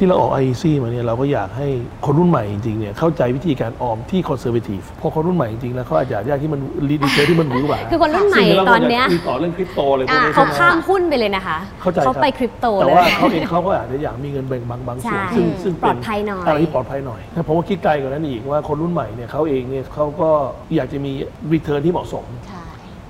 [0.00, 1.68] ที่เราออก ICO มาเนี่ยเราก็อยากให้
[2.04, 20.30] คนรุ่นใหม่จริงๆเนี่ยเข้าใจวิธีการออมที่คอนเซอร์ a ทีฟเพราะคนรุ่นใหม่จริงๆแล้วเขาอาจจะอยากที่มัน return ที่มันหวือหวาคือคนรุ่นใหม่ซึ่งเราตอนเนี้ยคุยต่อเรื่องคริปโตอะไรพวกนี้เขาใช่ไหมข้ามหุ้นไปเลยนะคะเข้าใจเขาครับไปคริปโตแต่เลยว่าเขาเองเขาก็อาจจะอยากมีเงินแบ่งบางบางส่วนใช่ซึ่งซึ่งปลอดภัยหน่อยอะไรที่ปลอดภัยหน่อยแต่ผมว่าคิดไกลกว่านั้นอีกว่าคนรุ่นใหม่เนี่ยเขาเองเนี่ยเขาก็
[20.74, 21.12] อยากจะมี
[21.52, 22.57] return ที่เหมาะสมใช่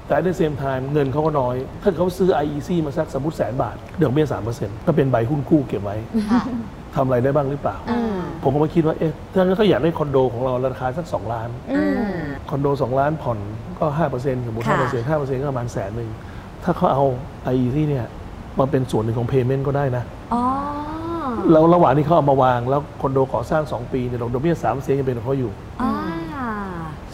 [0.08, 5.96] แต่ใน same time เงินเขาก็น้อย ถ้าเขาซื้อ ICO มาสักสมมติแสนบาทดอกเบี้ยสามเปอร์เซ็นต์ก็เป็นใบหุ้นกู้เก็บไว้
[6.30, 6.42] ค่ะ
[6.94, 13.38] ทำอะไรได้บ้างหรือเปล่าอืมผมก็มาคิดว่าเอ๊ะถ้างั้นเขาอยากได้คอนโดของเราราคาสัก 2 ล้านอืมคอนโด 2 ล้านผ่อน
[13.78, 13.86] ก็
[14.16, 16.10] 5%สมมติค่ะ5% 5%ก็ประมาณแสนหนึ่ง
[16.64, 17.04] ถ้าเขาเอา
[17.54, 18.06] i e ที่เนี่ย
[18.58, 20.42] มาเป็นส่วนหนึ่งของ payment ก็ได้นะอ๋อ
[21.52, 25.50] แล้วระหว่างที่เขาเอามาวางแล้วคอนโดก่อสร้าง 2 ปีเนี่ยดอกเบี้ย3 เปอร์เซ็นต์ยังเป็นของเขาอยู่
[25.82, 25.90] อ่า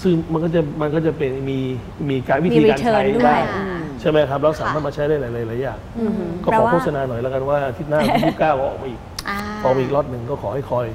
[0.05, 1.59] ซึ่งมันก็จะมันก็จะเป็นมี
[2.11, 10.87] มีการวิธีมีการใช้ return ด้วย ได้อืมใช่ไหมครับเราสามารถมาใช้ได้หลายๆหลายอย่างอือหือก็แปลขอว่า โฆษณาหน่อยแล้วกันว่าอาทิตย์หน้าที่29ก็ออกมาอีกอ่าออกมาอีกล็อตหนึ่งก็ขอให้คอย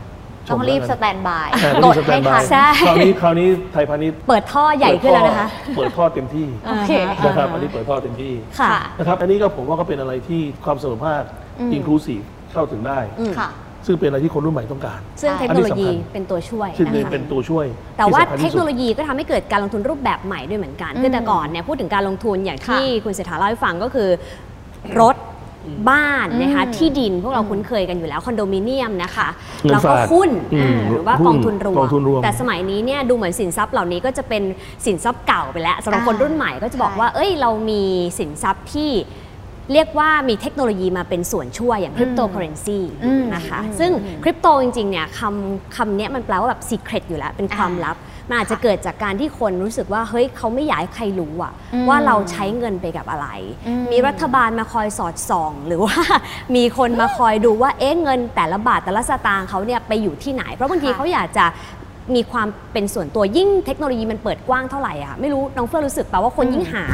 [0.47, 5.47] ชต้อมงรีบแล้วสกันแตนบายใช่กต้องดสแตให้นบาทัยนใช่ คราวนี้คราวนี้ไทยพาณิชย์เปิดท่อใหญ่ขึ้นแล้วนะคะ
[5.77, 6.91] เปิดท่อเต็มที่โอเค
[7.25, 11.23] นะครับอันนี้เปิดท่อเต็มที่ ค่ะ นะครับอันนี้ก็ผมว่าก็เป็นอะไรที่ความเสมอภาค
[11.59, 12.21] อืม อินคลูซีฟ
[12.53, 13.49] เข้าถึงได้ อืม ค่ะ
[13.89, 17.65] ซึ่งเป็นอะไรที่คนรุ่นใหม่ต้องการ ซึ่งใช่เทคโนโลยีอันนี้สำคัญเป็นตัวช่วยซึ่งนะคะเป็นตัวช่วย
[17.97, 24.09] แต่ว่าที่สำคัญเทที่คสุโนดโลยีก็ทำให้เกิดการลงทุนรูปแบบใหม่ด้วยเหมือนกันอืมคือแต่ก่อนเนี่ยพูดถึงการลงทุนอย่างที่ค่ะคุณเศรษฐาเล่าให้ฟังก็คือ
[25.01, 25.15] รถ
[25.89, 29.27] บ้านนะคะอืมที่ดินพวกเราคุ้นเคยกันอยู่แล้วคอนโดมิเนียมนะคะ
[29.63, 34.43] เงินแล้วก็ฝากหุ้นอืมอ่าหรือว่าหุ้นกองทุนรวกองทุนรวม แต่สมัยนี้เนี่ยดูเหมือนสินทรัพย์เหล่านี้ก็จะเป็น
[34.85, 37.83] สินทรัพย์เก่าไปแล้วสำหรับอ่าคนรุ่นใหม่ก็จะบอกใช่ว่า เอ้ยเรามี
[38.19, 38.91] สินทรัพย์ที่
[39.73, 47.97] เรียกว่ามีเทคโนโลยีมาเป็นส่วนช่วยอย่างคริปโตเคอเรนซีอืมนะคะอืมซึ่งอืมคริปโตจริงๆเนี่ยคำคำเนี้ยมันแปลว่าแบบ secret อยู่แล้ว เป็นความลับ
[48.29, 53.27] มันอาจจะเกิดจากการที่คนรู้สึกว่า เฮ้ยเขาไม่อยากให้ใครรู้อะอืมว่าเราใช้เงินไปกับอะไร
[53.67, 55.97] อืมมีรัฐบาลมาคอยสอดส่อง หรือว่า
[56.55, 61.45] มีคนมาคอยดูว่าเอ๊ะเงินแต่ละบาทแต่ละสตางค์เขาเนี่ยไปอยู่ที่ไหน เพราะบางทีค่ะเขาอยากจะ
[62.15, 66.85] มีความเป็นส่วนตัวยิ่งเทคโนโลยีมันเปิดกว้างเท่าไหร่อะไม่รู้น้องเฟื่องรู้สึกป่าว่าคนยิ่งหา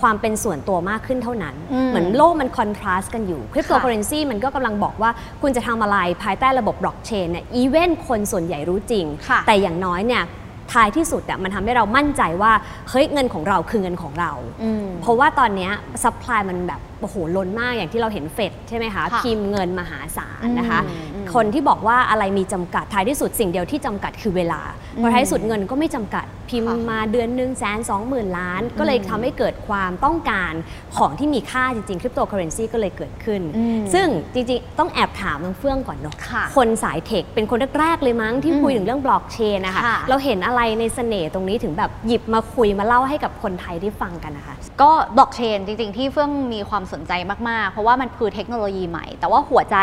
[0.00, 5.10] ความเป็นส่วนตัวมากขึ้นเท่านั้นอืมเหมือนโลกมัน contrast กันอยู่คริปโตเคอเรนซีมันก็กำลังบอกว่า
[5.42, 10.24] คุณจะทำอะไรภายใต้ระบบบล็อกเชนเนี่ย even คนส่วนใหญ่รู้จริงค่ะแต่อย่างน้อยเนี่ย
[10.72, 12.52] ท้ายที่สุดอะมันทำให้เรามั่นใจว่า
[12.90, 14.32] เฮ้ยเงินของเราคือเงินของเรา
[14.62, 24.60] อืมเพราะว่าตอนเนี้ย supply มันแบบโอ้โหล้นมากอย่างที่เราเห็นเฟดใช่ไหมคะค่ะพิมพ์เงินมหาศาลนะคะอืมอืม คนที่บอกว่าอะไรมีจำกัดท้ายที่สุดสิ่งเดียวที่จำกัดคือเวลา
[24.96, 30.52] เพราะท้ายที่สุดเงินก็ไม่จำกัดพิมพ์ค่ะมาเดือนหนึ่งแสนสองหมื่นล้าน ก็เลยทำให้เกิดความต้องการ
[30.96, 47.12] ของที่มีค่าจริงๆคริปโตเคอเรนซีก็เลยเกิดขึ้นอืมซึ่งจริงๆ ต้องแอบถามน้องเฟื่องก่อนเนาะค่ะคนสาย tech เป็นคนแรกๆเลยมั้งที่อืมคุยถึงเรื่องบล็อกเชนนะคะค่ะเราเห็นอะไรในเสน่ห์ตรงนี้ถึงแบบหยิบมาคุยมาเล่าให้กับคนไทยได้ฟังกันนะคะ ก็บล็อกเชนจริงๆ ที่เฟื่องมีความสนใจ
[47.48, 49.76] มากๆ เพราะว่ามันคือเทคโนโลยีใหม่ แต่ว่าหัวใจ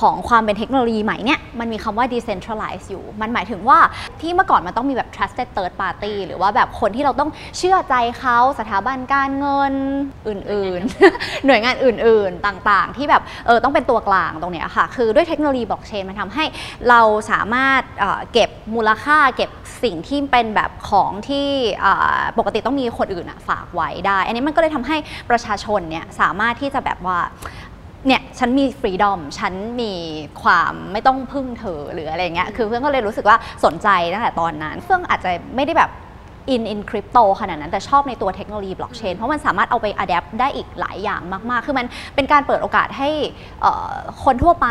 [0.00, 3.78] ของความเป็นเทคโนโลยีใหม่เนี่ยมันมีคำว่า decentralized อยู่ มันหมายถึงว่า
[4.20, 9.74] ที่เมื่อก่อนมันต้องมีแบบ trusted third party หรือว่าแบบคนที่เราต้องเชื่อใจเขาสถาบันการเงิน
[10.28, 16.44] อื่นๆ หน่วยงานอื่นๆต่างๆ ที่แบบเออต้องเป็นตัวกลางตรงเนี้ยค่ะ คือด้วยเทคโนโลยีบล็อกเชนมันทำให้
[16.88, 17.00] เรา
[17.30, 19.50] สามารถเเก็บมูลค่าเก็บ
[19.84, 21.48] สิ่งที่เป็นแบบของที่
[22.38, 24.96] ปกติต้องมีคนอื่นฝากไว้ได้ อันนี้มันก็เลยทำให้
[25.30, 27.18] ประชาชนเนี่ยสามารถที่จะแบบว่า
[28.06, 29.92] เนี่ยฉันมีฟรีดอมฉันมี
[30.42, 35.92] ความไม่ต้องพึ่งเธอหรืออะไรเงี้ยคือเพื่อนก็เลยรู้สึกว่าสนใจตั้งแต่ตอนนั้นเฟื่องอาจจะไม่ได้แบบ
[36.50, 43.10] อินอินคริปโตขนาดนั้นแต่ชอบในตัวเทคโนโลยีบล็อกเชนเพราะมันสามารถเอาไป adapt ได้อีกหลายอย่างมาก ๆ คือมันเป็นการเปิดโอกาสให้
[43.60, 43.92] เอ่อ
[44.24, 44.68] คนทั่วไป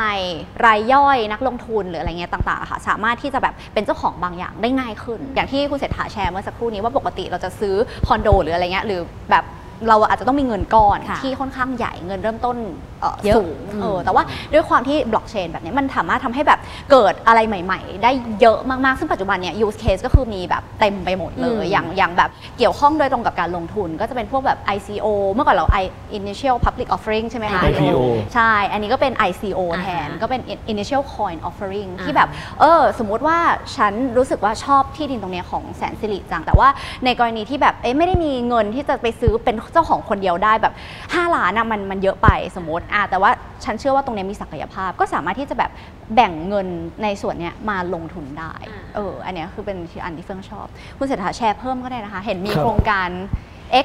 [0.65, 7.76] รายย่อยนักลงทุนหรืออะไรเงี้ยต่างๆอะค่ะสามารถที่จะแบบเป็นเจ้าของบางอย่างได้ง่ายขึ้น อย่างที่คุณเศรษฐาแชร์เมื่อสักครู่นี้ว่าปกติเราจะซื้อ
[8.08, 9.43] คอนโดหรืออะไรเงี้ยหรือแบบ
[9.88, 12.58] เราอาจจะต้องมีเงินก้อนค่ะที่ค่อนข้างใหญ่เงินเริ่มต้น
[13.02, 16.60] เอ่อเยอะสูงอืมเออแต่ว่าด้วยความที่บล็อกเชนแบบนี้มันสามารถทำให้แบบ
[16.91, 25.86] เกิดอะไรใหม่ ๆ ได้เยอะมากๆ ซึ่งปัจจุบันเนี่ย use case ก็คือมีแบบเต็มไปหมดเลย อย่างอย่างแบบเกี่ยวข้องโดยตรงกับการลงทุน ก็จะเป็นพวกแบบ ICO เมื่อก่อนเรา I
[26.19, 28.00] initial public offering ใช่ไหมคะ IPO
[28.34, 30.41] ใช่ อันนี้ก็เป็น ICO อ่าฮะแทนก็เป็น
[30.74, 33.38] initial coin offering อ่าที่แบบเออสมมุติว่า
[33.76, 36.69] ฉันรู้สึกว่าชอบที่ดินตรงเนี้ยของแสนสิริจังแต่ว่า
[37.06, 43.31] ในกรณีที่แบบเอ๊ะไม่ได้มีเงินที่จะไปซื้อเป็นเจ้าของคนเดียวได้แบบ 5 ล้านอะมันมันเยอะไปสมมติอะแต่ว่า
[43.63, 45.71] ฉันเชื่อว่าตรงเนี้ยมีศักยภาพ ก็สามารถที่จะแบบ
[46.15, 46.67] แบ่งเงิน
[47.03, 53.09] ในส่วนเนี้ยมาลงทุนได้อ่าเอออันเนี้ยคือเป็นอันที่เฟื่องชอบ คุณเศรษฐาแชร์เพิ่มก็ได้นะคะ เห็นมีครับโครงการ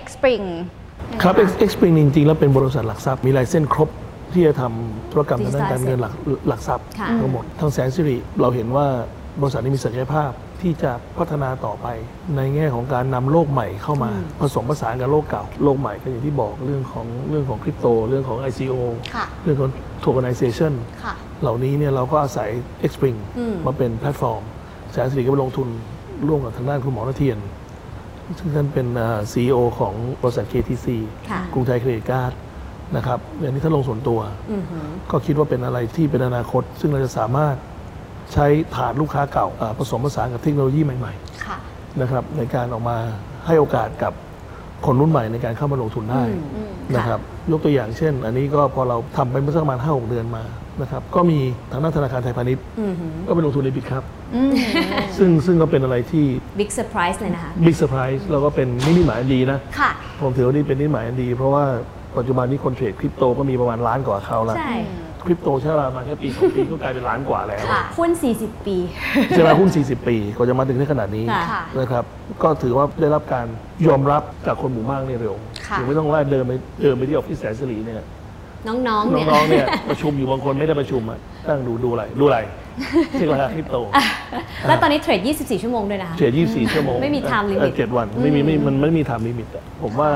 [0.01, 0.45] X Spring
[1.23, 3.89] ครับ X X Spring จริงๆแล้วเป็นบริษัทหลักทรัพย์มีลายเส้นครบ
[4.33, 6.15] ที่จะทำธุรกรรมทางด้านการเงินหลัก
[6.49, 8.87] หลักทรัพย์ค่ะทั้งหมดทางแสนสิริเราเห็นว่า
[9.41, 10.31] บริษัทนี้มีศักยภาพ
[10.63, 11.87] ที่จะพัฒนาต่อไป
[12.37, 18.75] ในแง่ของการนำโลกใหม่เข้ามา ผสมผสานกับโลกเก่า โลกใหม่ก็อย่างที่บอกเรื่องของเรื่องของคริปโต เรื่องของ ICO
[19.15, 19.71] ค่ะเรื่องของ
[20.05, 22.49] tokenization ค่ะเหล่านี้เนี่ยเราก็อาศัย
[22.91, 24.43] Xpring อืมมาเป็นแพลตฟอร์ม
[24.93, 25.69] แสนสิริก็ไปลงทุน
[26.29, 27.39] ร่วมกับทางด้านคุณหมอระเฑียร
[28.39, 28.87] ซึ่งท่านเป็น
[29.33, 30.87] ซีอีโอของบริษัท KTC
[31.31, 32.33] ค่ะกรุงไทยเครดิตการ์ด
[32.97, 34.21] นะครับอย่างนี้ท่านลงส่วนตัว
[34.53, 37.57] อือหือก็คิดว่าเป็นอะไรที่เป็นอนาคต ซึ่งเราจะสามารถ
[38.33, 41.13] ใช้ฐานลูกค้าเก่าอ่าผสมผสานกับเทคโนโลยีใหม่
[41.45, 42.97] ค่ะๆนะครับในการออกมา
[43.47, 44.13] ให้โอกาสกับ
[44.87, 46.23] คนรุ่นใหม่ในการเข้ามาลงทุนได้
[46.55, 50.45] อืมนะครับยกตัวอย่างเช่น อันนี้ก็พอเราทำไปเมื่อสักประมาณ5 6เดือนมา
[50.81, 51.39] นะครับก็มี
[51.73, 54.03] ทางด้านธนาคารไทยพาณิชย์อือหือก็ไปลงทุนใน Bitkub
[54.35, 54.53] อืม
[55.19, 56.27] ซึ่งซึ่งก็เป็นอะไรที่
[56.59, 59.91] big surprise เลยนะคะ big surprise แล้วก็เป็นนิมิตหมายอันดีนะค่ะ
[60.21, 61.65] ผมถือว่านี่เป็นนิมิตหมายอันดี เพราะว่า
[62.17, 64.75] ปัจจุบันนี้คนเทรดคริปโตก็มีประมาณล้านกว่าเขาแล้วใช่
[65.25, 68.77] คริปโตใช้เวลามาแค่ปีสองปีก็กลายเป็นล้านกว่าแล้ว ค่ะ หุ้น 40 ปี
[69.31, 72.05] ใช่ไหมหุ้น 40 ปีกว่าจะมาถึงได้ขนาดนี้ค่ะค่ะ นะครับ
[72.43, 73.47] ก็ถือว่าได้รับการ
[73.87, 75.35] ยอมรับจากคนหมู่มากในเร็ว
[75.67, 76.53] ค่ะ ถึงไม่ต้องว่าเดินไป
[76.83, 78.07] เดินไปที่ออฟฟิศแสนสิริเนี่ย
[78.69, 82.39] น้องๆเนี่ย น้องๆเนี่ยประชุมอยู่บางคนไม่ได้ประชุมอะนั่งดูดูอะไรดูอะไร
[83.13, 83.77] เช็คราคาคริปโต
[84.69, 90.11] แล้วตอนนี้เทรด 24 ชั่วโมงด้วยนะคะเทรด24 ชั่วโมงไม่มี time limit เออเจ็ดวันไม่มีไม่มันไม่มี time limit อะผมว่า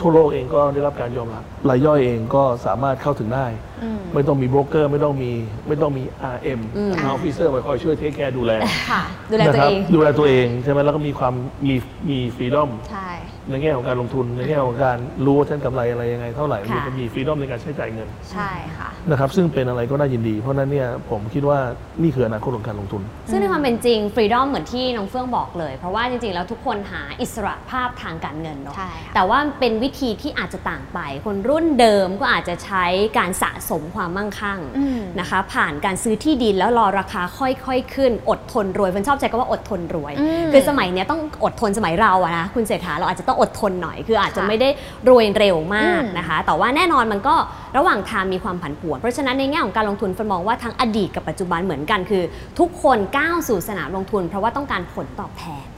[0.00, 3.67] ทั่วโลกเองก็ได้รับการยอมรับรายย่อยเองก็สามารถเข้าถึงได้อืม
[4.14, 5.32] ไม่ต้องมีโบรกเกอร์ไม่ต้องมี
[5.68, 8.52] ไม่ต้องมี RM อืม officer มาคอยช่วย take care ดูแล
[8.90, 11.34] ค่ะ ดูแลตัวนะครับเอง ดูแลตัวเองใช่ไหมแล้วก็มีความ
[11.66, 11.74] มี
[12.08, 13.08] มี freedom ใช่
[13.50, 21.58] ในแง่ของการลงทุนในแง่ของการรู้ว่าฉันกำไรอะไรยังไงเท่าไหร่ค่ะ มีมี freedom ในการใช้จ่ายเงินใช่ค่ะ นะครับซึ่งเป็นอะไรก็น่ายินดี เพราะฉะนั้นเนี่ยผมคิดว่า
[22.02, 32.84] นี่คืออนาคตของการลงทุน ซึ่งในความเป็นจริง freedom เหมือนที่น้องเฟื่องบอกเลย เพราะว่าจริงๆ แล้วทุกคนหาอิสระภาพทางการเงินเนาะใช่ค่ะแต่ว่าเป็นวิธีที่อาจจะต่างไป คนรุ่นเดิมก็อาจจะใช้
[33.18, 44.68] การสะสมความมั่งคั่งอืมนะคะ ผ่านการซื้อที่ดินแล้วรอราคาค่อยๆขึ้น อดทนรวยเฟิร์นชอบใจก็ว่าอดทนรวยอืมคือสมัยเนี้ยต้องอดทนสมัยเราอะนะคุณเศรษฐาเราอาจจะต้องอดทนหน่อย คืออาจจะค่ะไม่ได้
[45.08, 47.34] รวยเร็วมากอืมนะคะ แต่ว่าแน่นอนมันก็
[47.76, 52.22] ระหว่างทางมีความผันผวน เพราะฉะนั้นในแง่ของการลงทุนเฟิร์นมองว่าทั้งอดีตกับปัจจุบันเหมือนกันคือ
[52.58, 55.77] ทุกคนก้าวสู่สนามลงทุน เพราะว่าต้องการผลตอบแทนอ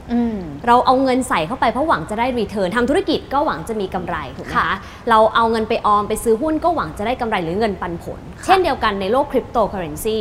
[0.67, 4.71] เราเอาเงินใส่เข้าไปเพราะหวังจะได้ return ทำธุรกิจก็หวังจะมีกำไรถูกไหมค่ะคะ
[5.09, 10.17] เราเอาเงินไปออมไปซื้อหุ้นก็หวังจะได้กำไรหรือเงินปันผล เช่นเดียวกันในโลกคริปโตเคอเรนซี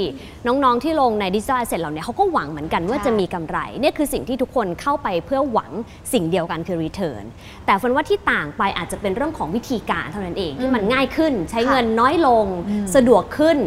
[0.46, 5.70] น้องๆที่ลงใน digital asset เหล่านี้เขาก็หวังเหมือนกันว่าใช่จะมีกำไรเนี่ยคือสิ่งที่ทุกคนเข้าไปเพื่อหวัง
[6.12, 7.24] สิ่งเดียวกันคือ return
[7.66, 12.46] แต่เฟิร์นว่าที่ต่างไปอาจจะเป็นเรื่องของวิธีการเท่านั้นเองที่มันง่ายขึ้นใช้เงินน้อยลง
[12.94, 13.58] สะดวกขึ้น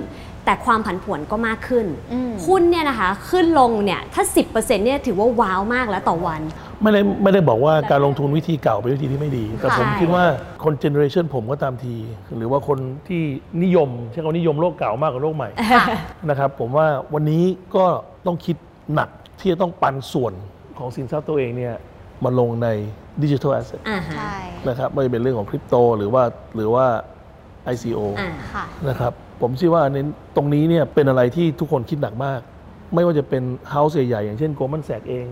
[0.45, 6.41] แต่ความผันผวนก็มากขึ้นอืมหุ้นเนี่ยนะคะขึ้นลงเนี่ยถ้า 10%เนี่ยถือว่าว้าวมากแล้วต่อวัน
[6.81, 10.25] ไม่ได้ไม่ได้บอกว่าการลงทุนวิธีเก่าเป็นวิธีที่ไม่ดี แต่ผมใช่คิดว่า
[10.63, 11.95] คนเจเนอเรชันผมก็ตามที
[12.37, 13.21] หรือว่าคนที่
[13.63, 15.49] นิยมใช้คำว่านิยมโลกเก่ามากกว่าโลกใหม่
[16.29, 17.43] นะครับผมว่าวันนี้
[17.75, 17.85] ก็
[18.25, 18.55] ต้องคิด
[18.93, 20.33] หนักที่จะต้องปันส่วน
[20.77, 21.75] ของสินทรัพย์ตัวเองเนี่ย
[22.23, 22.67] มาลงใน
[23.23, 24.35] ดิจิทัลแอสเซทอ่าฮะใช่
[24.67, 26.23] นะครับไม่ว่าจะเป็นเรื่องของคริปโตหรือว่า
[26.55, 26.85] หรือว่า
[27.73, 29.97] ICO อ่าค่ะนะครับ ผมเชื่อว่าใน
[30.35, 32.39] ตรงนี้เนี่ยเป็นอะไรที่ทุกคนคิดหนักมาก
[32.93, 35.27] ไม่ว่าจะเป็นเฮาส์ใหญ่ๆอย่างเช่นโกล m ม n แ a กเอง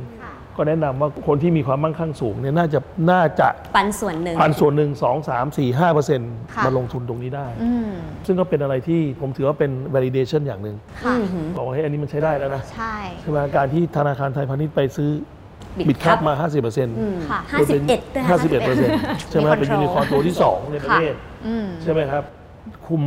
[0.57, 2.79] ก็แนะนำว่าคนที่มีความมั่งคั่งสูงเนี่ยน่าจะ
[3.11, 7.91] น่าจะปันส่วนหนึ่ง พันส่วนหนึ่งสองสามสี่ห้าเปอร์เซ็นต์ค่ะ มาลงทุนตรงนี้ได้ อืม
[8.25, 15.11] ซึ่งก็เป็นอะไรที่ผมถือว่าเป็น validation อย่างหนึ่งค่ะ อือหือบอกว่าให้ยอันนี้มันใช้ได้แล้วนะใช่ใช่ไหมการที่ธนาคารไทยพาณิชย์ไปซื้อ
[15.77, 18.93] Bitcup บิตคัพมา 50%เปอร์เซ็นต์อืมค่ะห้าสิบเอ็ดด้วยห้าสิบเอ็ดเปอร์เซ็นต์
[19.29, 21.13] ใช่ไหมมีเป็นยู control นิคอร์นตัวที่ 2 ในประเทศ
[21.47, 22.23] อืม ใช่ไหมครับ
[22.87, 23.01] คุม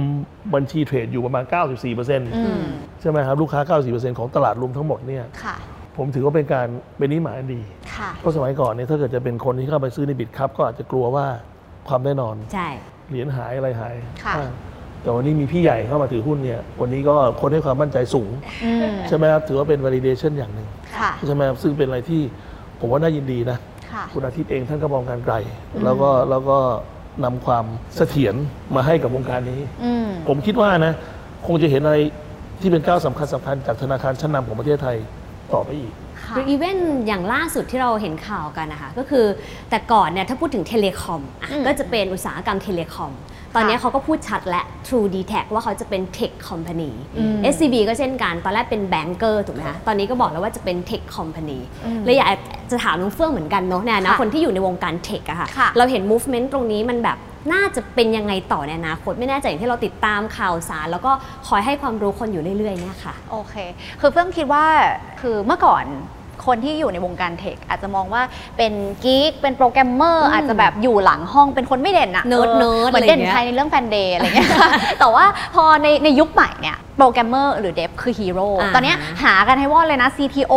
[0.55, 2.63] บัญชีเทรดอยู่ประมาณ 94เปอร์เซ็นต์อืม
[3.01, 5.57] ใช่ไหมครับ ลูกค้า 94เปอร์เซ็นต์ของตลาดรวมทั้งหมดเนี่ยค่ะ
[5.97, 6.67] ผมถือว่าเป็นการ
[6.99, 7.61] เป็นนิหมายอันดี
[7.97, 11.27] ค่ะเพราะสมัยก่อนเนี่ยถ้าเกิดจะเป็นคนที่เข้าไปซื้อในบิตคัพก็อาจจะกลัวว่า
[11.89, 12.69] ความแน่นอนใช่
[13.09, 14.51] เหรียญหายอะไรหายค่ะอ่า
[15.03, 18.31] แต่วันนี้มีพี่ใหญ่เข้ามาถือหุ้นเนี่ย วันนี้ก็คนให้ความมั่นใจสูง
[18.65, 22.23] อืมใช่ไหมครับ ถือว่าเป็น validation อย่างหนึ่งค่ะใช่ไหมครับซึ่งเป็นอะไรที่
[22.81, 23.59] ผมว่าน่ายินดีนะ
[23.93, 25.35] ค่ะคุณอาทิตย์เองท่านก็มองการไกล
[25.85, 26.59] แล้วก็แล้วก็
[27.25, 27.65] นำความ
[27.97, 28.35] เสถียร
[28.75, 30.93] มาให้กับวงการนี้อืมผมคิดว่านะ
[31.47, 31.97] คงจะเห็นอะไร
[32.61, 34.97] ที่เป็นก้าวสำคัญสำคัญจากธนาคารชั้นนำของประเทศไทย
[35.55, 39.27] ต่อไปอีกค่ะหรืออีเวนต์อย่างล่าสุดที่เราเห็นข่าวกันนะคะก็คือ
[39.71, 43.13] แต่ก่อนเนี่ยถ้าพูดถึง telecom อะอืมก็จะเป็นอุตสาหกรรม telecom
[43.55, 50.77] ตอนนี้เขาก็พูดชัดและ True d t a c ว่าเขาจะเป็น Tech Company อืม SCB ก็เช่นกัน ตอนแรกเป็น banker ถูกไหมคะตอนนี้ก็บอกแล้วว่าจะเป็น
[50.91, 52.29] Tech Company อืมเลยอยาก
[52.71, 57.19] จะถามน้องเฟื่องเหมือนกันเนาะในฐานะค่ะคนที่อยู่ในวงการ tech อะค่ะค่ะ เราเห็น movement ตรงนี้มันแบบ
[57.53, 61.13] น่าจะเป็นยังไงต่อในอนาคตไม่แน่ใจอย่างที่เราติดตามข่าวสาร แล้วก็
[61.49, 63.55] คอยให้ความรู้คนอยู่เรื่อยๆเนี่ยค่ะโอเค
[64.01, 64.65] คือเฟื่องคิดว่า
[65.21, 65.85] คือเมื่อก่อน
[66.47, 68.23] คนที่อยู่ในวงการ tech อาจจะมองว่า
[68.57, 68.73] เป็น
[69.05, 74.49] geek เป็นโปรแกรมเมอร์อืมอาจจะแบบอยู่หลังห้องเป็นคนไม่เด่นอะเนิร์ดออเนิร์ดเหมือนอะไรอเด่ย่านงเงี้ยเด่นชัยในเรื่องแฟนเดย์อะไรเงี้ย
[75.01, 80.55] แต่ว่าพอในในยุคใหม่เนี่ยโปรแกรมเมอร์หรือ dev คือฮีโร่อ่าตอนเนี้ยหากันให้ว่อนเลยนะ CTO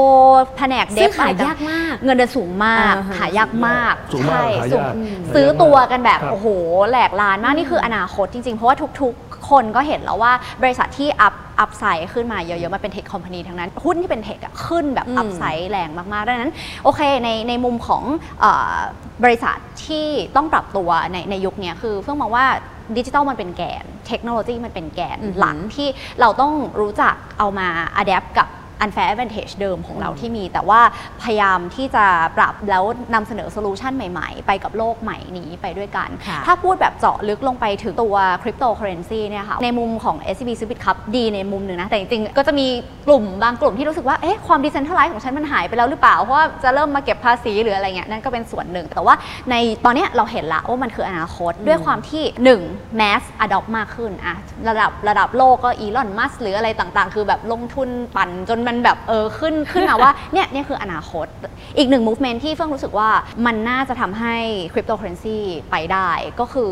[0.57, 6.47] แผนกเดซึ่ฟงหายากมาก เงินเดือนสูงมากอ่าฮะหายากมากสูงมากใช่หายากสูงหายากซื้อตัวกันแบบครับโอ้โห
[6.89, 18.03] แหลกลานมาก นี่คืออนาคตจริง ๆ เพราะว่าทุกๆ คนก็เห็นแล้วว่าบริษัทที่อัพ อัพไซด์ขึ้นมาเยอะๆมันเป็นเทคคอมพานีทั้งนั้น หุ้นที่เป็นเทคอะขึ้นแบบอืมอัพไซด์แรงมากๆดังนั้นโอเคในในมุมของ
[18.39, 18.75] เออ
[19.23, 22.45] บริษัทที่ต้องปรับตัวในในยุคเนี้ยคือเพิ่งมองว่า
[22.97, 25.87] ดิจิทัลมันเป็นแกน เทคโนโลยีมันเป็นแกนอือหือหลักที่
[26.21, 28.47] เราต้องรู้จักเอามา adapt กับ
[28.83, 30.81] unfair advantage เดิมของเราที่มี แต่ว่า
[31.23, 32.05] พยายามที่จะ
[32.37, 42.67] ปรับแล้วนำเสนอ solution ใหม่ๆ ไปกับโลกใหม่นี้ไปด้วยกันค่ะถ้าพูดแบบเจาะลึกลงไปถึงตัวคริปโตเคอเรนซีเนี่ยค่ะในมุมของ SCB s u b i t Cup ดีในมุมหนึ่งนะ แต่จริงๆ ก็จะมี
[43.07, 49.15] กลุ่มบางกลุ่มที่รู้สึกว่าเอ๊ะความ decentralized ของฉันมันหายไปแล้วหรือเปล่า เพราะว่าจะเริ่มมาเก็บภาษีหรืออะไรเงี้ยนั่นก็เป็นส่วนหนึ่ง แต่ว่า
[49.51, 52.23] ในตอนเนี้ยเราเห็นละว่ามันคืออนาคตด้วยความที่
[52.63, 54.35] 1 mass adopt มากขึ้นอะ
[54.69, 61.27] ระดับระดับโลกก็อีลอนมัสหรืออะไรต่างๆ คือแบบลงทุนปั่นจนมันแบบเออขึ้นขึ้นมาว่าเนี่ยเนี่ยคืออนาคต
[61.77, 63.09] อีกหนึ่ง movement ที่เฟื่องรู้สึกว่า
[63.45, 64.35] มันน่าจะทำให้
[64.73, 65.37] คริปโตเคอเรนซี
[65.71, 66.71] ไปได้ก็คือ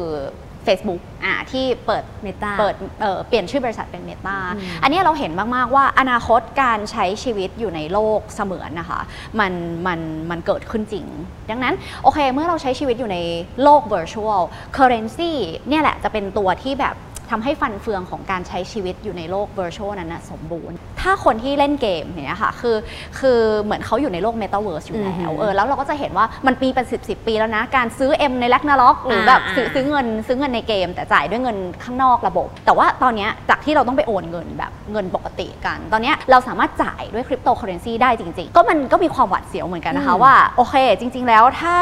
[0.72, 9.02] Facebook อะที่เปิด Meta เปิดเอ่อเปลี่ยนชื่อบริษัทเป็น Meta อืมอันเนี้ยเราเห็นมาก ๆ ว่าอนาคตการใช้ชีวิตอยู่ในโลกเสมือนนะคะ
[9.40, 9.54] มัน
[9.88, 11.06] มันมันเกิดขึ้นจริง
[11.50, 13.18] ดังนั้น โอเค เมื่อเราใช้ชีวิตอยู่ใน
[13.64, 14.42] โลก virtual
[14.78, 15.32] currency
[15.70, 16.96] เนี่ยแหละจะเป็นตัวที่แบบ
[17.32, 22.76] ทำให้ฟันเฟืองของการใช้ชีวิตอยู่ในโลก virtual นั้นนะสมบูรณ์ ถ้าคนที่เล่นเกมเนี่ยค่ะคือ
[23.20, 32.48] คือเหมือนเขาอยู่ในโลก metaverse อยู่แล้อือหืวอเออแล้วเราก็จะเห็นว่ามันปีเป็นสิบสิบปีแล้วนะ การซื้อ M ใน r a g n a r o k หรือแบบอ่าซื้อซื้อเงินซื้อเงินในเกม แต่จ่ายด้วยเงินข้างนอกระบบ
[32.66, 41.76] แต่ว่าตอนเนี้ยจากที่เราต้องไปโอนเงินแบบเงินปกติกัน ตอนเนี้ยเราสามารถจ่ายด้วยคริปโตเคอเรนซีได้จริง ๆ ก็มันก็มีความหวาดเสียวเหมือนกันนะคะอืมว่าโอเค จริง ๆ แล้วถ้า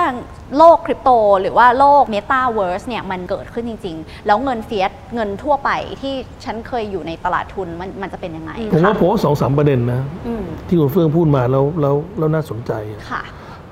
[0.57, 1.09] โลกคริปโต
[1.41, 5.69] หรือว่าโลกเมตาเวิร์สเนี่ยมันเกิดขึ้นจริง ๆ แล้วเงิน fiat เงินทั่วไป
[6.01, 13.23] ที่ฉันเคยอยู่ในตลาดทุนมันมันจะเป็นยังไงผมว่าค่ะผมว่าสองสามประเด็นนะอืมที่คุณเฟื่องพูดมาแล้วแล้วแล้วน่าสนใจอะค่ะ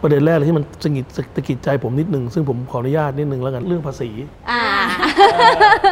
[0.02, 4.10] ประเด็นแรกเลยที่มันสะกิดสะกิดใจผมนิดนึงซึ่งผมขออนุญาตนิดนึงแล้วกันเรื่องภาษี
[4.50, 4.62] อ่า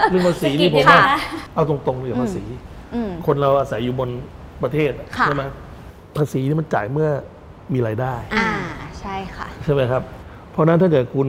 [0.10, 1.18] เรื่องภาษีนี่ผมค่ะว่า
[1.54, 2.44] เอาตรงๆเลยภาษี
[2.94, 4.10] อืมคนเราอาศัยอยู่บน
[4.64, 5.44] ประเทศอะค่ะใช่ไหม
[6.18, 7.10] ภาษีนี่มันจ่ายเมื่อ
[7.74, 8.50] มีรายได้อ่า
[9.00, 10.02] ใช่ค่ะใช่ไหมครับ
[10.52, 11.28] เพราะฉะนั้นถ้าเกิดคุณ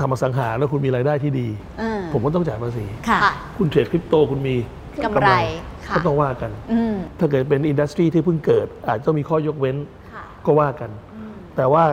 [0.00, 1.48] ทำอสังหาแล้วคุณมีรายได้ที่ดี
[1.80, 4.56] อืม ผมก็ต้องจ่ายภาษีค่ะค่ะคุณเทรดคริปโตคุณมี
[5.04, 5.30] กำไร
[5.86, 9.76] ค่ะก็ต้องว่ากันอืมถ้าเกิดเป็นอินดัสทรีที่เพิ่งเกิด อาจจะต้องมีข้อยกเว้น
[10.14, 10.90] ค่ะก็ว่ากัน
[11.56, 11.84] แต่ว่า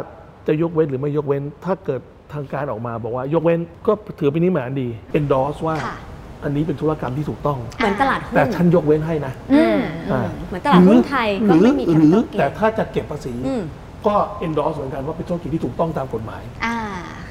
[0.48, 2.02] จะยกเว้นหรือไม่ยกเว้น ถ้าเกิด
[2.34, 5.96] ทางการออกมาบอกว่ายกเว้นก็ถือเป็นนิมิตอันดี endorse ว่าค่ะ
[6.44, 9.78] อันนี้เป็นธุรกรรมที่ถูกต้อง เหมือนตลาดหุ้นแต่ฉันยกเว้นให้นะอืม
[10.12, 13.64] อ่าเหมือนตลาดหุ้นไทยก็ไม่มีหรือหรือ capital gain แต่ถ้าจะเก็บภาษีอืม
[14.08, 16.78] ก็ endorse เหมือนกันว่าเป็นธุรกิจที่ถูกต้องตามกฎหมายอ่า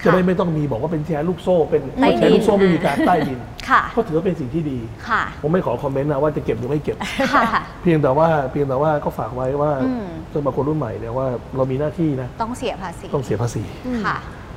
[0.04, 3.38] จะได้ไม่ต้องมีบอกว่าเป็นแชร์ลูกโซ่เป็นใต้ดินแชร์ลูกโซ่ไม่มีการใต้ดิน
[3.68, 6.96] ค่ะก็ถือว่าเป็นสิ่งที่ดีค่ะผมไม่ขอคอมเมนต์นะว่าจะเก็บหรือไม่เก็บ
[7.34, 7.44] ค่ะ
[7.82, 13.62] เพียงแต่ว่าเพียงแต่ว่าก็ฝากไว้ว่าอืมสำหรับคนรุ่นใหม่เนี่ยว่าเรามีหน้าที่นะต้องเสียภาษีต้องเสียภาษี
[14.06, 14.16] ค่ะ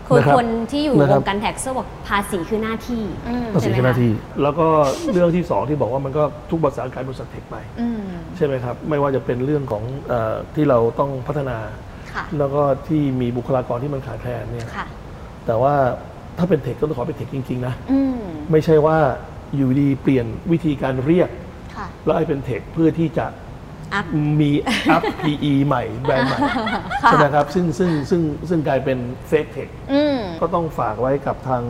[0.10, 4.68] คนนะครับคนที่อยู่นะควรับงการแท็กซ์บอกภาษีคือหน้าที่อืมภาษีใช่คือไหมหน้าคะที่ แล้วก็
[5.14, 8.02] เรื่องที่สองที่บอกว่ามันก็ทุกบริษัทกลายเป็นบริษัทเทคไปอืม
[8.36, 11.58] ใช่ไหมครับ ไม่ว่าจะเป็นเรื่องของเออที่เราต้องพัฒนา
[12.14, 14.86] ค่ะแล้วก็ที่มีบุคลากรที่มันขาดแคลนเนี่ยค่ะ
[15.46, 15.76] แต่ว่า
[16.38, 18.20] ถ้าเป็นเทคก็ต้องขอเป็นเทคจริงๆนะอืม
[18.52, 18.98] ไม่ใช่ว่า
[19.56, 21.30] อยู่ดีเปลี่ยนวิธีการเรียก
[21.76, 23.26] ค่ะแล้วไอ้เป็นเทคเพื่อที่จะ
[23.94, 24.06] อัพ
[24.40, 24.52] มี
[24.92, 26.40] อัพ PE ใหม่แบรนด์ใหม่
[27.04, 31.64] ค่ะใช่ไหมครับซึ่งซึ่งซึ่งซึ่งกลายเป็นเฟกเทคอืมก็ต้องฝากไว้กับทาง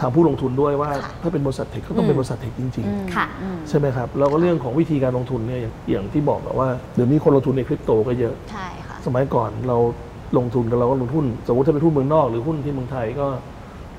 [0.00, 9.76] ทางผู้ลงทุนด้วยว่าค่ะถ้าเป็นบริษัทเทคก็ต้องเป็นบริษัทเทคจริงอืมค่ะอืมๆใช่ไหมครับแล้วก็เรื่องของวิธีการลงทุนเนี่ยอย่างอย่างที่บอกแบบว่าเดี๋ยวนี้คนลงทุนในคริปโตก็เยอะใช่ค่ะสมัยก่อนเรา
[10.38, 13.26] ลงทุนกันเราก็ลงทุนสมมติถ้าเป็นหุ้นเมืองนอกหรือหุ้นที่เมืองไทยก็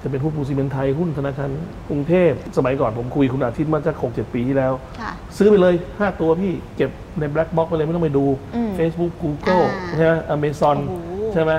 [0.03, 1.49] จะเป็นหุ้นปูซีเมนต์ไทยหุ้นธนาคาร
[1.89, 11.51] กรุงเทพสมัยก่อนผมคุยคุณอาทิตย์มาจากหกเจ็ดปีที่แล้วค่ะซื้อไปเลย 5 ตัวพี่เก็บใน black box ไปเลยไม่ต้องไปดูอืม Facebook Google อ่าใช่ไหม Amazon โอ้โหใช่ไหม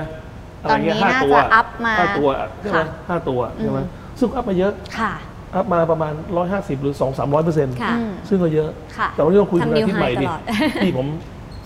[0.63, 2.27] ะไรเงี้ยตอนนี้ห้าตัวน่าจะอัพมาห้าตัว
[2.61, 5.13] ใช่ไหมค่ะห้าตัวใช่ไหมอืมซึ่งอัพมาเยอะค่ะ
[5.55, 6.13] อัพมาประมาณ
[6.47, 10.41] 150 หรือ 2 3 0 0เปอร์เซ็นต์ค่ะอืมซึ่งก็เยอะค่ะแต่วันนี้เราคุยกันทำ new ที่ใหม่ high ดิตลอด
[10.83, 11.07] ที่ผม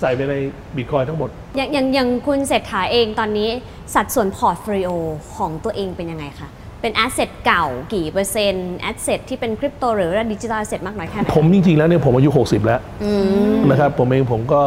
[0.01, 0.35] ใส่ไปใน
[0.75, 3.49] บิตคอยทั้งหมด อย่างอย่างอย่างคุณเศรษฐาเองตอนนี้
[3.93, 4.89] สัดส่วนพอร์ตโฟลิโอ
[5.35, 6.49] ของตัวเองเป็นยังไงคะ
[6.81, 13.11] เป็นแอสเซทเก่ากี่เปอร์เซ็นต์แอสเซทที่เป็นคริปโตหรือว่าดิจิทัลแอสเซทมากน้อยแค่ไหนผมจริง ๆ แล้วเนี่ยผมอายุ 60 แล้วอื
[13.53, 14.61] มนะครับผมเองผมก็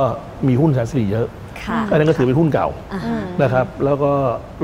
[0.48, 1.26] มีหุ้นแสนสิริเยอะ
[1.66, 4.12] ค่ะ อันนั้นก็ถือเป็นหุ้นเก่าอ่าอืฮะมนะครับ แล้วก็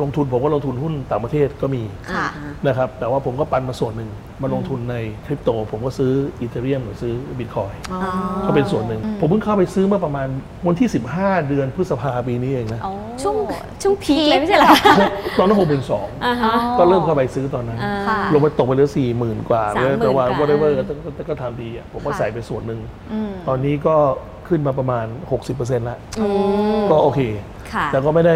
[0.02, 1.82] ลงทุนผมก็ลงทุนหุ้นต่างประเทศก็มี
[2.12, 4.11] ค่ะอ่าฮะนะครับ แต่ว่าผมก็ปันมาส่วนหนึ่ง
[4.42, 8.00] มาลงทุนในคริปโต ผมก็ซื้ออีเทเรียมหรือซื้อบิตคอยอ๋อ
[8.46, 10.28] ก็เป็นส่วนหนึ่ง ผมเพิ่งเข้าไปซื้อเมื่อประมาณ
[10.66, 13.37] วันที่ 15 เดือนพฤษภาปีนี้เองนะอ๋อช่วง
[13.82, 14.74] ช่วงพีคเลยไม่ใช่เหรอ
[15.38, 20.82] ตอนนั้นหกหมื่นสองอ่าฮะก็เริ่มเข้าไปซื้อตอนนั้นอ่าค่ะลงไปตกไปเหลือสี่หมื่นกว่าสามหมื่นแต่ว่ากว่า whatever ก็
[21.18, 22.80] ก็ก็ทำดีอะผมก็ค่ะใส่ไปส่วนหนึ่ง
[23.12, 23.96] อืมตอนนี้ก็
[24.48, 25.06] ขึ้นมาประมาณ
[25.44, 26.26] 60%แล้วอื
[26.80, 27.20] มก็โอเค
[27.72, 28.35] ค่ะแต่ก็ไม่ได้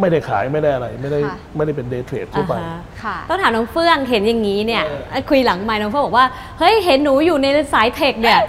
[0.00, 4.84] ไม่ได้ขายไม่ได้อะไร ไม่ได้ค่ะไม่ได้เป็นเดย์เทรดทั่วไปอ่าฮะค่ะต้องถามน้องเฟื่องเห็นอย่างนี้เนี่ย
[5.30, 6.26] คุยหลังไมค์น้องเฟื่องบอกว่า
[6.58, 8.40] เฮ้ย เห็นหนูอยู่ในสายเทคเนี่ย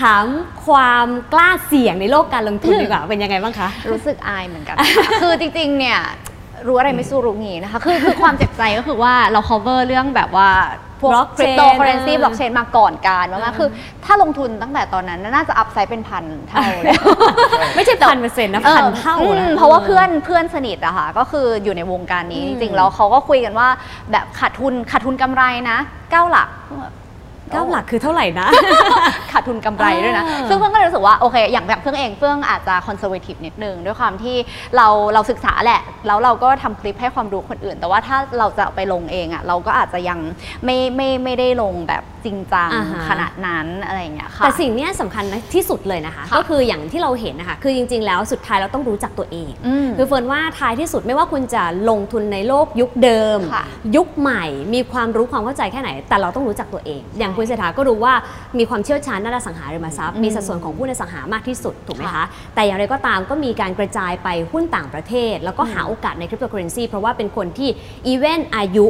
[0.00, 0.24] ถาม
[0.66, 5.98] ความกล้าเสี่ยงในโลกการลงทุนดีกว่าเป็นยังไงบ้างคะ รู้สึกอายเหมือนกันค่ะคือจริงๆเนี่ย
[6.66, 10.48] รู้อะไรไม่สู้รู้งี้นะคะ คือคือความเจ็บใจก็คือว่าเรา cover เรื่องแบบว่า
[11.00, 13.68] พวก Blockchain คริปโตเคอเรนซีเออบล็อกเชนมาก่อนการมากๆคือ
[14.04, 16.94] ถ้าลงทุนตั้งแต่ตอนนั้นน่าจะ upside เป็นพันเท่าเลย
[17.76, 23.68] ไม่ใช่พันเปอร์เซ็นต์นะพันเท่าอืมนะเพราะว่าเพื่อนเพื่อนสนิทอะค่ะก็คืออยู่ในวงการนี้อืมจริงๆแล้วเขาก็คุยกันว่า
[24.12, 25.78] แบบขาดทุนขาดทุนกำไรนะ
[26.10, 26.48] เก้าหลัก
[27.52, 28.48] เก้าหลักคือเท่าไหร่นะ
[29.32, 34.36] ขาดทุนกำไรด้วยนะอ่าซึ่งเฟื่องก็เลยรู้สึกว่าโอเค อย่างแบบเฟื่องเองเฟื่องอาจจะ conservative นิดนึง ด้วยความที่
[34.76, 40.18] เราเราศึกษาแหละ แล้วเราก็ทำคลิปให้ความรู้คนอื่น แต่ว่าถ้าเราจะเอาไปลงเองอะเราก็อาจจะยัง
[40.64, 53.64] ไม่ไม่ไม่ได้ลงแบบจริงจังอ่าฮะขนาดนั้นอะไรอย่างเงี้ยค่ะแต่สิ่งเนี้ยสำคัญนะที่สุดเลยนะคะค่ะก็คืออย่างที่เราเห็นนะคะ คือจริง ๆ แล้วสุดท้ายเราต้องรู้จักตัวเองอืมคือเฟิร์นว่าท้ายที่สุดไม่ว่าคุณจะลงทุนในโลกยุคเดิมค่ะ
[53.96, 58.14] ยุคใหม่ มีความรู้ความเข้าใจแค่ไหน แต่เราต้องรู้จักตัวเอง อย่างคุณเศรษฐาก็รู้ว่า
[58.58, 62.24] มีความเชี่ยวชาญด้านอสังหาริมทรัพย์อืมมีสัดส่วนของหุ้นอสังหามากที่สุดถูกไหมคะค่ะ
[62.54, 67.70] แต่อย่างไรก็ตามก็มีการกระจายไปหุ้นต่างประเทศ แล้วก็หาโอกาสในคริปโตเคอเรนซีเพราะว่าเป็นคนที่
[68.06, 68.86] even อายุ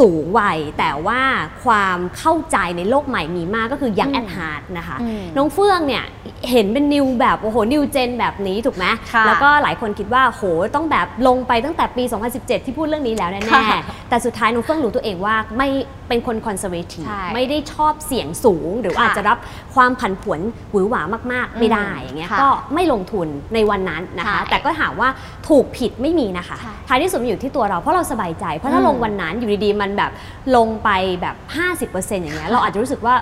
[0.00, 1.20] สูงวัย แต่ว่า
[1.64, 6.04] ความเข้าใจในโลกใหม่มีมากก็คือยังอืม at heart นะคะอืมน้องเฟื่องเนี่ย
[6.50, 10.42] เห็นเป็น new แบบโอ้โห new gen แบบนี้ถูกไหมค่ะแล้วก็หลายคนคิดว่าโห
[10.74, 12.04] ต้องแบบลงไปตั้งแต่ปี
[12.34, 15.68] 2017 ที่พูดเรื่องนี้แล้วแน่ค่ะๆแต่สุดท้ายน้องเฟื่องรู้ตัวเองว่าไม่
[16.08, 19.38] เป็นคน conservative ใช่ไม่ได้ชอบเสี่ยงสูง หรือว่าค่ะอาจจะรับ
[19.74, 25.08] ความผันผวนหวือหวามาก ๆ ไม่ได้อืมอย่างเงี้ยค่ะก็ไม่ลงทุนในวันนั้นนะคะใช่แต่ก็ถามว่า
[25.48, 30.10] ถูกผิดไม่มีนะคะใช่ท้ายที่สุดมันอยู่ที่ตัวเราเพราะเราสบายใจเพราะถ้าอืมลงวันนั้นอยู่ดีๆมันแบบ
[30.56, 30.90] ลงไป
[31.22, 31.36] แบบ
[31.80, 33.14] 50%อย่างเงี้ยเราอาจจะรู้สึกว่า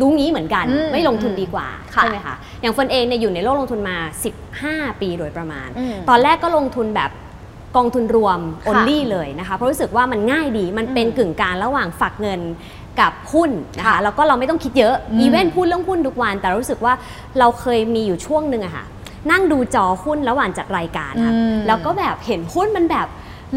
[0.00, 3.96] รู้งี้เหมือนกันอืมไม่ลงทุนดีกว่าค่ะใช่ไหมคะ อย่างเฟิร์นเองเนี่ยอยู่ในโลกลงทุนมา
[4.50, 7.10] 15 ปีโดยประมาณอืมตอนแรกก็ลงทุนแบบ
[7.76, 12.40] กองทุนรวมค่ะ only เลยนะคะเพราะรู้สึกว่ามันง่ายดีมันเป็นอืมกึ่งกลางระหว่างฝากเงิน
[13.00, 16.94] กับหุ้นนะคะค่ะแล้วก็เราไม่ต้องคิดเยอะอืมอีเวนต์พูดเรื่องหุ้นทุกวัน แต่รู้สึกว่า
[17.38, 18.84] เราเคยมีอยู่ช่วงหนึ่งอะค่ะ
[19.30, 23.06] นั่งดูจอหุ้นระหว่างจัดรายการค่ะอืมแล้วก็แบบเห็นหุ้นมันแบบ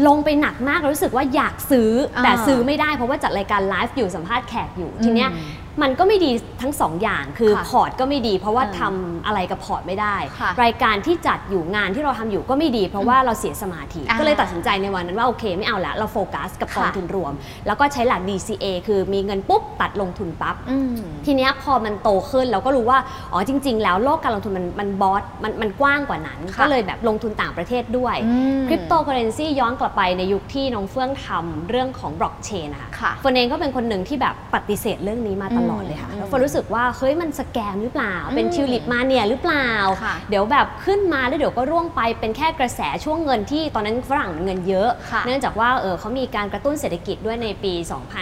[0.06, 5.40] ลงไปหนักมากแล้วรู้สึกว่าอยากซื้ออาแต่ซื้อไม่ได้เพราะว่าจัดรายการไลฟ์อยู่สัมภาษณ์แขกอยู่ทีเนี้ยอื
[5.78, 6.30] มมันก็ไม่ดี
[6.62, 17.32] ทั้งสองอย่างคือค่ะพอร์ตก็ไม่ดี เพราะว่าอืมทำอะไรกับพอร์ตไม่ได้ค่ะรายการที่จัดอยู่งานที่เราทำอยู่ก็ไม่ดี เพราะว่าเราเสียสมาธิอ่าก็เลยตัดสินใจในวันนั้นว่าโอเคไม่เอาละเราโฟกัสกับกองค่ะทุนรวม
[17.66, 22.98] แล้วก็ใช้หลัก DCA คือมีเงินปุ๊บตัดลงทุนปั๊บอืมทีเนี้ยพอมันโตขึ้นเราก็รู้ว่า
[23.32, 39.70] อ๋อจริง ๆ แล้วโลกการลงทุนมันมัน vast มันมันกว้างกว่านั้นค่ะก็เลยแบบลงทุนต่างประเทศด้วยอืมคริปโตเคอเรนซีย้อนกลับไปในยุคที่น้องเฟื่องทำเรื่องของบล็อกเชนนะคะค่ะเฟิร์นเองก็เป็นคนหนึ่งที่แบบปฏิเสธเรื่องนี้มาตลอดเลยค่ะอืมแล้วเฟิร์นรู้สึกว่าเฮ้ยมัน scam หรือเปล่า เป็นอืม tulip mania หรือเปล่า
[40.04, 47.72] ค่ะเดี๋ยวแบบขึ้นมาแล้วเดี๋ยวก็ร่วงไปเป็นแค่กระแสช่วงเงินที่ตอนนั้นฝรั่งเงินเยอะค่ะเนื่องจากว่าเออเขามีการกระตุ้นเศรษฐกิจด้วยในปี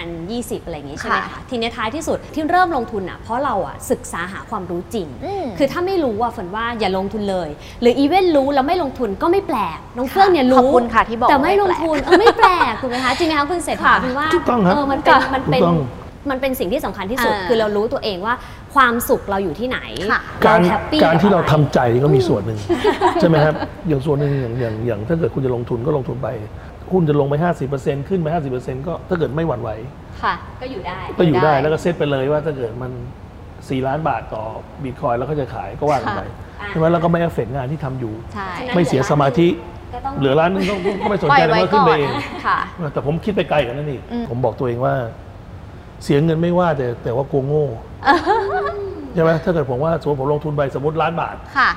[0.09, 7.49] 2020 อะไรอย่างงี้ใช่ไหมค่ะคะทีนี้ท้ายที่สุดที่เริ่มลงทุนอะเพราะเราอะศึกษาหาความรู้จริงอืมคือถ้าไม่รู้อะเฟิร์นว่าอย่าลงทุนเลย
[7.81, 15.77] หรืออีเวนต์รู้แล้วไม่ลงทุนก็ไม่แปลกน้องเฟื่องเนี่ยรู้ขอบคุณค่ะที่บอกแต่ไม่ว่าไม่ลงแปลกทุนเออไม่แปลกถูกไหมคะจริงไหมคะคุณเศรษฐาค่ะคุณว่าถูกต้องครับเออมันเป็นมันเป็นถูกต้อง
[16.31, 18.35] มันเป็นสิ่งที่สำคัญที่สุดอ่าคือเรารู้ตัวเองว่า
[18.75, 19.79] ความสุขเราอยู่ที่ไหน
[20.11, 22.59] ค่ะการ happy การที่เรากับทำอะไรใจก็มีส่วนหนึ่ง
[23.21, 23.55] ใช่ไหมครับ
[23.89, 26.29] อย่างส่วนหนึ่งอย่างอย่างอย่างถ้าเกิดคุณจะลงทุนก็ลงทุนไป
[26.93, 27.35] หุ้นจะลงไป
[27.73, 28.27] 50%ขึ้นไป
[28.59, 29.71] 50%ก็ถ้าเกิดไม่หวั่นไหว
[30.23, 32.93] ค่ะก็อยู่ได้ก็อยู่ได้ได้แล้วก็เซตไปเลยว่าถ้าเกิดมัน
[33.41, 34.45] 4 ล้านบาทต่อ
[34.85, 36.23] บิตคอยแล้วก็จะขายก็ว่ากันไป
[36.61, 39.49] ค่ะใช่ไหมแล้วก็ไม่เอฟเฟกงานที่ทำอยู่ใช่ฉะนั้นไม่เสียสมาธิ
[39.95, 42.11] ก็ต้องเหลือล้านนึงก็ก็ก็ไม่สนปล่อใจยเลยไว้ว่าขึ้ก่นอไปนเอง
[42.47, 42.59] ค่ะ
[42.93, 44.95] แต่ผมคิดไปไกลกว่านั้นอีกอืมผมบอกตัวเองว่า
[46.05, 47.67] เสียเงินไม่ว่าแต่แต่ว่ากลัวโง่
[49.15, 51.71] ใช่ไหมถ้าเกิดผมว่าสมมติผมลงทุนไปสมมติล้านบาทค่ะ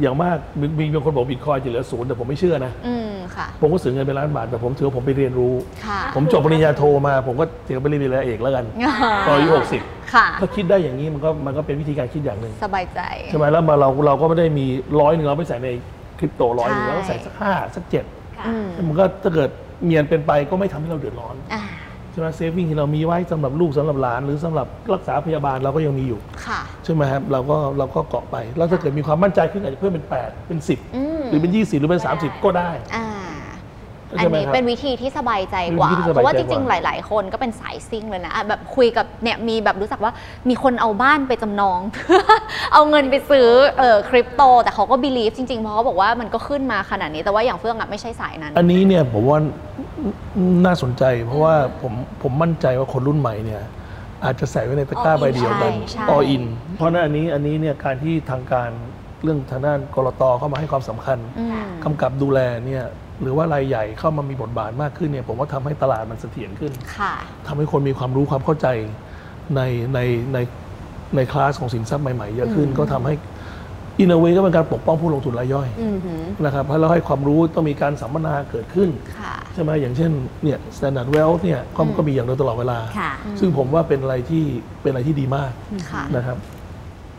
[0.00, 5.54] อย่างมากมีมีบางคนบอกบิตคอยน์จะเหลือศูนย์แต่ผมไม่เชื่อนะอืมค่ะผมก็เสียเงินไปล้านบาทแต่ผมถือว่าผมไปเรียนรู้
[5.86, 8.64] ค่ะผมจบปริญญาโทมา ผมก็เสียไปเรียนปริญญาเอกแล้วกัน
[9.26, 9.82] ตอนอายุหกสิบ
[10.14, 14.66] ค่ะถ้าคิดได้อย่างนี้มันก็มันก็เป็นวิธีการคิดอย่างหนึ่งสบายใจใช่ไหมแล้วมาเราเราก็ไม่ได้มี
[15.00, 15.68] ร้อยหนึ่งเราไม่ใส่ใน
[16.18, 18.04] คริปโตร้อยหนึ่งใช่เราก็ใส่สักห้าสักเจ็ด
[18.38, 19.50] ค่ะอืมมันก็ถ้าเกิด
[19.84, 32.70] มีอันเป็นไปก็ไม่ทำให้เราเดือดร้อนอ่าใช่ไหม saving ที่เรามีไว้สำหรับลูกสำหรับหลาน หรือสำหรับรักษาพยาบาลเราก็ยังมีอยู่ค่ะใช่ไหมครับเราก็เราก็เกาะไป แล้วถ้าเกิดมีความมั่นใจขึ้นอาจจะเพิ่มเป็น 8 เป็น 10อืมหรือเป็น 20 หรือเป็น 30 ก็ได้
[34.18, 40.12] อ่าใช่อันไหมนี้ครับเป็นวิธีที่สบายใจกว่าเป็นวิธีที่สเพบายใจราะว่าจกริงๆหว่าลาย ๆ คนก็เป็นสายซิ่งเลยนะอะแบบคุยกับเนี่ยมีแบบรู้จักว่า
[40.48, 42.22] มีคนเอาบ้านไปจำนองเพื่อ
[42.74, 49.38] เอาเงินไปซื้อเออคริปโต แต่เขาก็บิลีฟจริงๆ เพราะเขาบอกว่ามันก็ขึ้นมาขนาดนี้แต่ว่าอย่างเฟื่องอะไม่ใช่สายนั้น อันนี้เนี่ยผมว่า
[50.64, 53.62] น่าสนใจ เพราะว่าผมผมมั่นใจว่าคนรุ่นใหม่เนี่ย
[54.24, 56.42] อาจจะใส่ไว้ในตะกร้า All in ใบเดียวกันใช่ all in
[56.74, 58.70] เพราะฉะนั้นอันนี้อันนี้เนี่ยการที่ทางการ
[59.22, 62.84] เรื่องทางด้านกรตเข้ามาให้ความสำคัญอืมกำกับดูแลเนี่ย
[63.22, 67.14] หรือว่ารายใหญ่เข้ามามีบทบาทมากขึ้นเนี่ยผมว่าทำให้ตลาดมันเสถียรขึ้นค่ะ
[67.46, 68.66] ทำให้คนมีความรู้ความเข้าใจ
[69.56, 69.60] ใน
[69.94, 70.00] ใน
[70.32, 70.38] ใน
[71.16, 73.14] ในคลาสของสินทรัพย์ใหม่ๆ เยอะขึ้นก็ทำให้
[74.00, 78.88] อินเวก็เป็นการปกป้องผู้ลงทุนรายย่อยอือหือนะครับแล้วให้ความรู้ต้องมีการสัมมนาเกิดขึ้น
[79.18, 80.10] ค่ะใช่ไหมอย่างเช่น
[80.42, 84.44] เนี่ย standard wealth เนี่ยก็ก็มีอย่างเดียวตลอดเวลาค่ะซึ่งผมว่าเป็นอะไรที่
[84.82, 85.50] เป็นอะไรที่ดีมาก
[85.90, 86.55] ค่ะนะครับเพ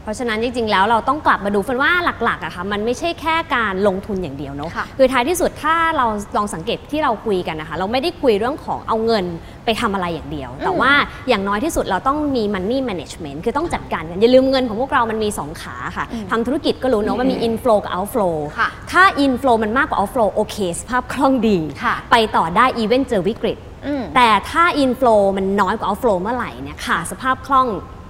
[0.08, 1.92] ราะฉะนั้นจริงๆแล้วเราต้องกลับมาดูฟันว่า
[2.24, 6.06] หลักๆอะค่ะมันไม่ใช่แค่การลงทุนอย่างเดียวเนาะค่ะคือท้ายที่สุดถ้าเรา
[6.38, 9.26] ลองสังเกตที่เราคุยกันนะคะ เราไม่ได้คุยเรื่องของเอาเงิน
[9.66, 10.92] ไปทำอะไรอย่างเดียว แต่ว่า
[11.30, 23.02] อย่างน้อยที่สุดเราต้องมี money management คือต้องจัดการกัน อย่าลืมเงินของพวกเรามันมี 2 ขาค่ะทำธุรกิจก็รู้เนาะมันมี inflow กับ outflow ค่ะถ้า inflow มันมากกว่า outflow โอเคสภาพคล่องดีค่ะไปต่อได้ even
[23.10, 27.68] เจอวิกฤตอืมแต่ถ้า inflow มันน้อยกว่า outflow เมื่อไหร่เนี่ยค่ะสภาพคล่อง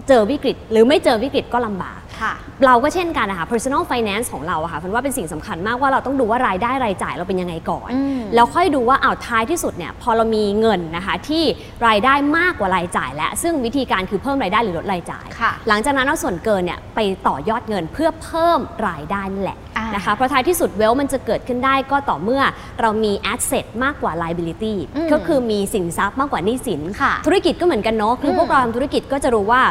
[0.08, 2.34] เจอวิกฤต หรือไม่เจอวิกฤตก็ลำบากค่ะ
[2.66, 11.44] เราก็เช่นกันนะคะ personal finance ของเราอะค่ะพันว่าเป็นสิ่งสำคัญมากว่าเราต้องดูว่ารายได้รายจ่ายเราเป็นยังไงก่อนอืมแล้วค่อยดูว่าอ้าวท้ายที่สุดเนี่ยพอเรามีเงินนะคะที่
[11.88, 22.42] รายได้มากกว่ารายจ่ายแล้วซึ่งวิธีการคือเพิ่มรายได้หรือลดรายจ่ายค่ะหลังจากนั้นเอาส่วนเกินเนี่ยไปต่อยอดเงินเพื่อเพิ่มรายได้นั่นแหละอ่านนะคะเพราะท้ายที่สุดเวลมันจะเกิดขึ้นได้ก็ต่อเมื่อ
[22.82, 29.62] เรามี asset มากกว่า liability อืมก็คือมีสินทรัพย์มากกว่าหนี้สินค่ะธุรกิจก็เหมือนกันเนาะคืออมพวกเราทำธุรกิจก็จะรู้ว่า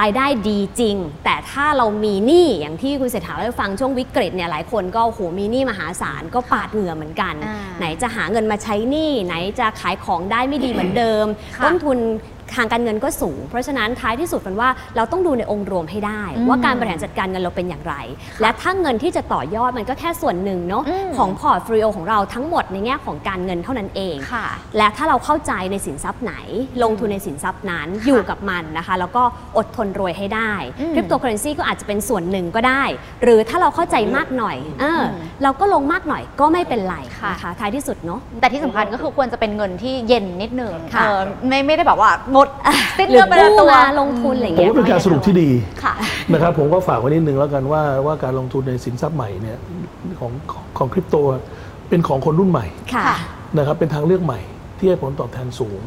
[0.00, 11.26] รายได้ดีจริง แต่ถ้าเรามีหนี้อย่างที่คุณเศรษฐาเล่าให้ฟังช่วงวิกฤตเนี่ยหลายคนก็โอ้โหมีหนี้มหาศาลก็ปาดเหงื่อเหมือนกันอ่าไหนจะหาเงินมาใช้หนี้ไหนจะขายของได้ไม่ดีเหมือนเดิม
[11.56, 11.98] ค่ะต้นทุน
[12.54, 17.94] ทางการเงินก็สูง เพราะฉะนั้นท้ายที่สุดเป็นว่าเราต้องดูในองค์รวมให้ได้อืมว่าการบริหารจัดการเงินเราเป็นอย่างไร
[18.40, 24.46] และถ้าเงินที่จะต่อยอดมันก็แค่ส่วนหนึ่งเนาะอืมของ portfolio ของเราทั้งหมดในแง่ของการเงินเท่านั้นเองค่ะ
[24.76, 26.34] และถ้าเราเข้าใจในสินทรัพย์ไหน
[26.82, 29.22] ลงทุนในสินทรัพย์นั้นอยู่กับมันนะคะ แล้วก็
[29.56, 32.82] อดทนรวยให้ได้อืมคริปโตเคอเรนซีก็อาจจะเป็นส่วนหนึ่งก็ได้
[33.22, 35.04] หรือถ้าเราเข้าใจมากหน่อยเอออม
[35.42, 42.46] เราก็ลงมากหน่อยก็ไม่เป็นไรค่ะนะคะท้ายที่สุดเนาะแต่ที่สำคัญก็คือควรจะเป็นเงินที่เย็นนิดนึงค่ะเออไม่ไม่ได้แบบว่าหมด
[42.98, 45.50] สิ้นหรืเงิอนไปในกู้ตัวมาลงทุนอะไรอย่างผมเงี้ยว่าเป็นการสรุปที่ดี
[45.84, 45.94] ค่ะ
[46.32, 49.58] นะครับผมก็ฝากไว้นิดนึงแล้วกันว่าว่าการลงทุนในสินทรัพย์ใหม่เนี่ย
[50.20, 51.16] ของของของคริปโต
[51.88, 53.16] เป็นของคนรุ่นใหม่ค่ะค่ะ
[53.56, 54.40] นะครับเป็นทางเลือกใหม่
[54.78, 55.80] ที่ให้ผลตอบแทนสูง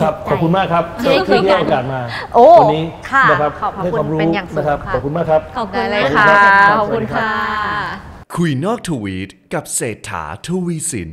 [0.00, 2.00] ครับใจขอบคุณมากครับที่ได้คุยกันที่ให้โอกาสมา
[2.34, 7.80] โอ้วันนี้ค่ะนะครับขอบพระให้คุณความรู้เป็นอย่างสูงนะครับค่ะขอบคุณมากครับขอบคุณได้เลยมากค่ะรับขอบคุณสวัสดีครับค่ะ
[8.36, 11.10] คุยนอกทวีตกับเศรษฐาทวีสิน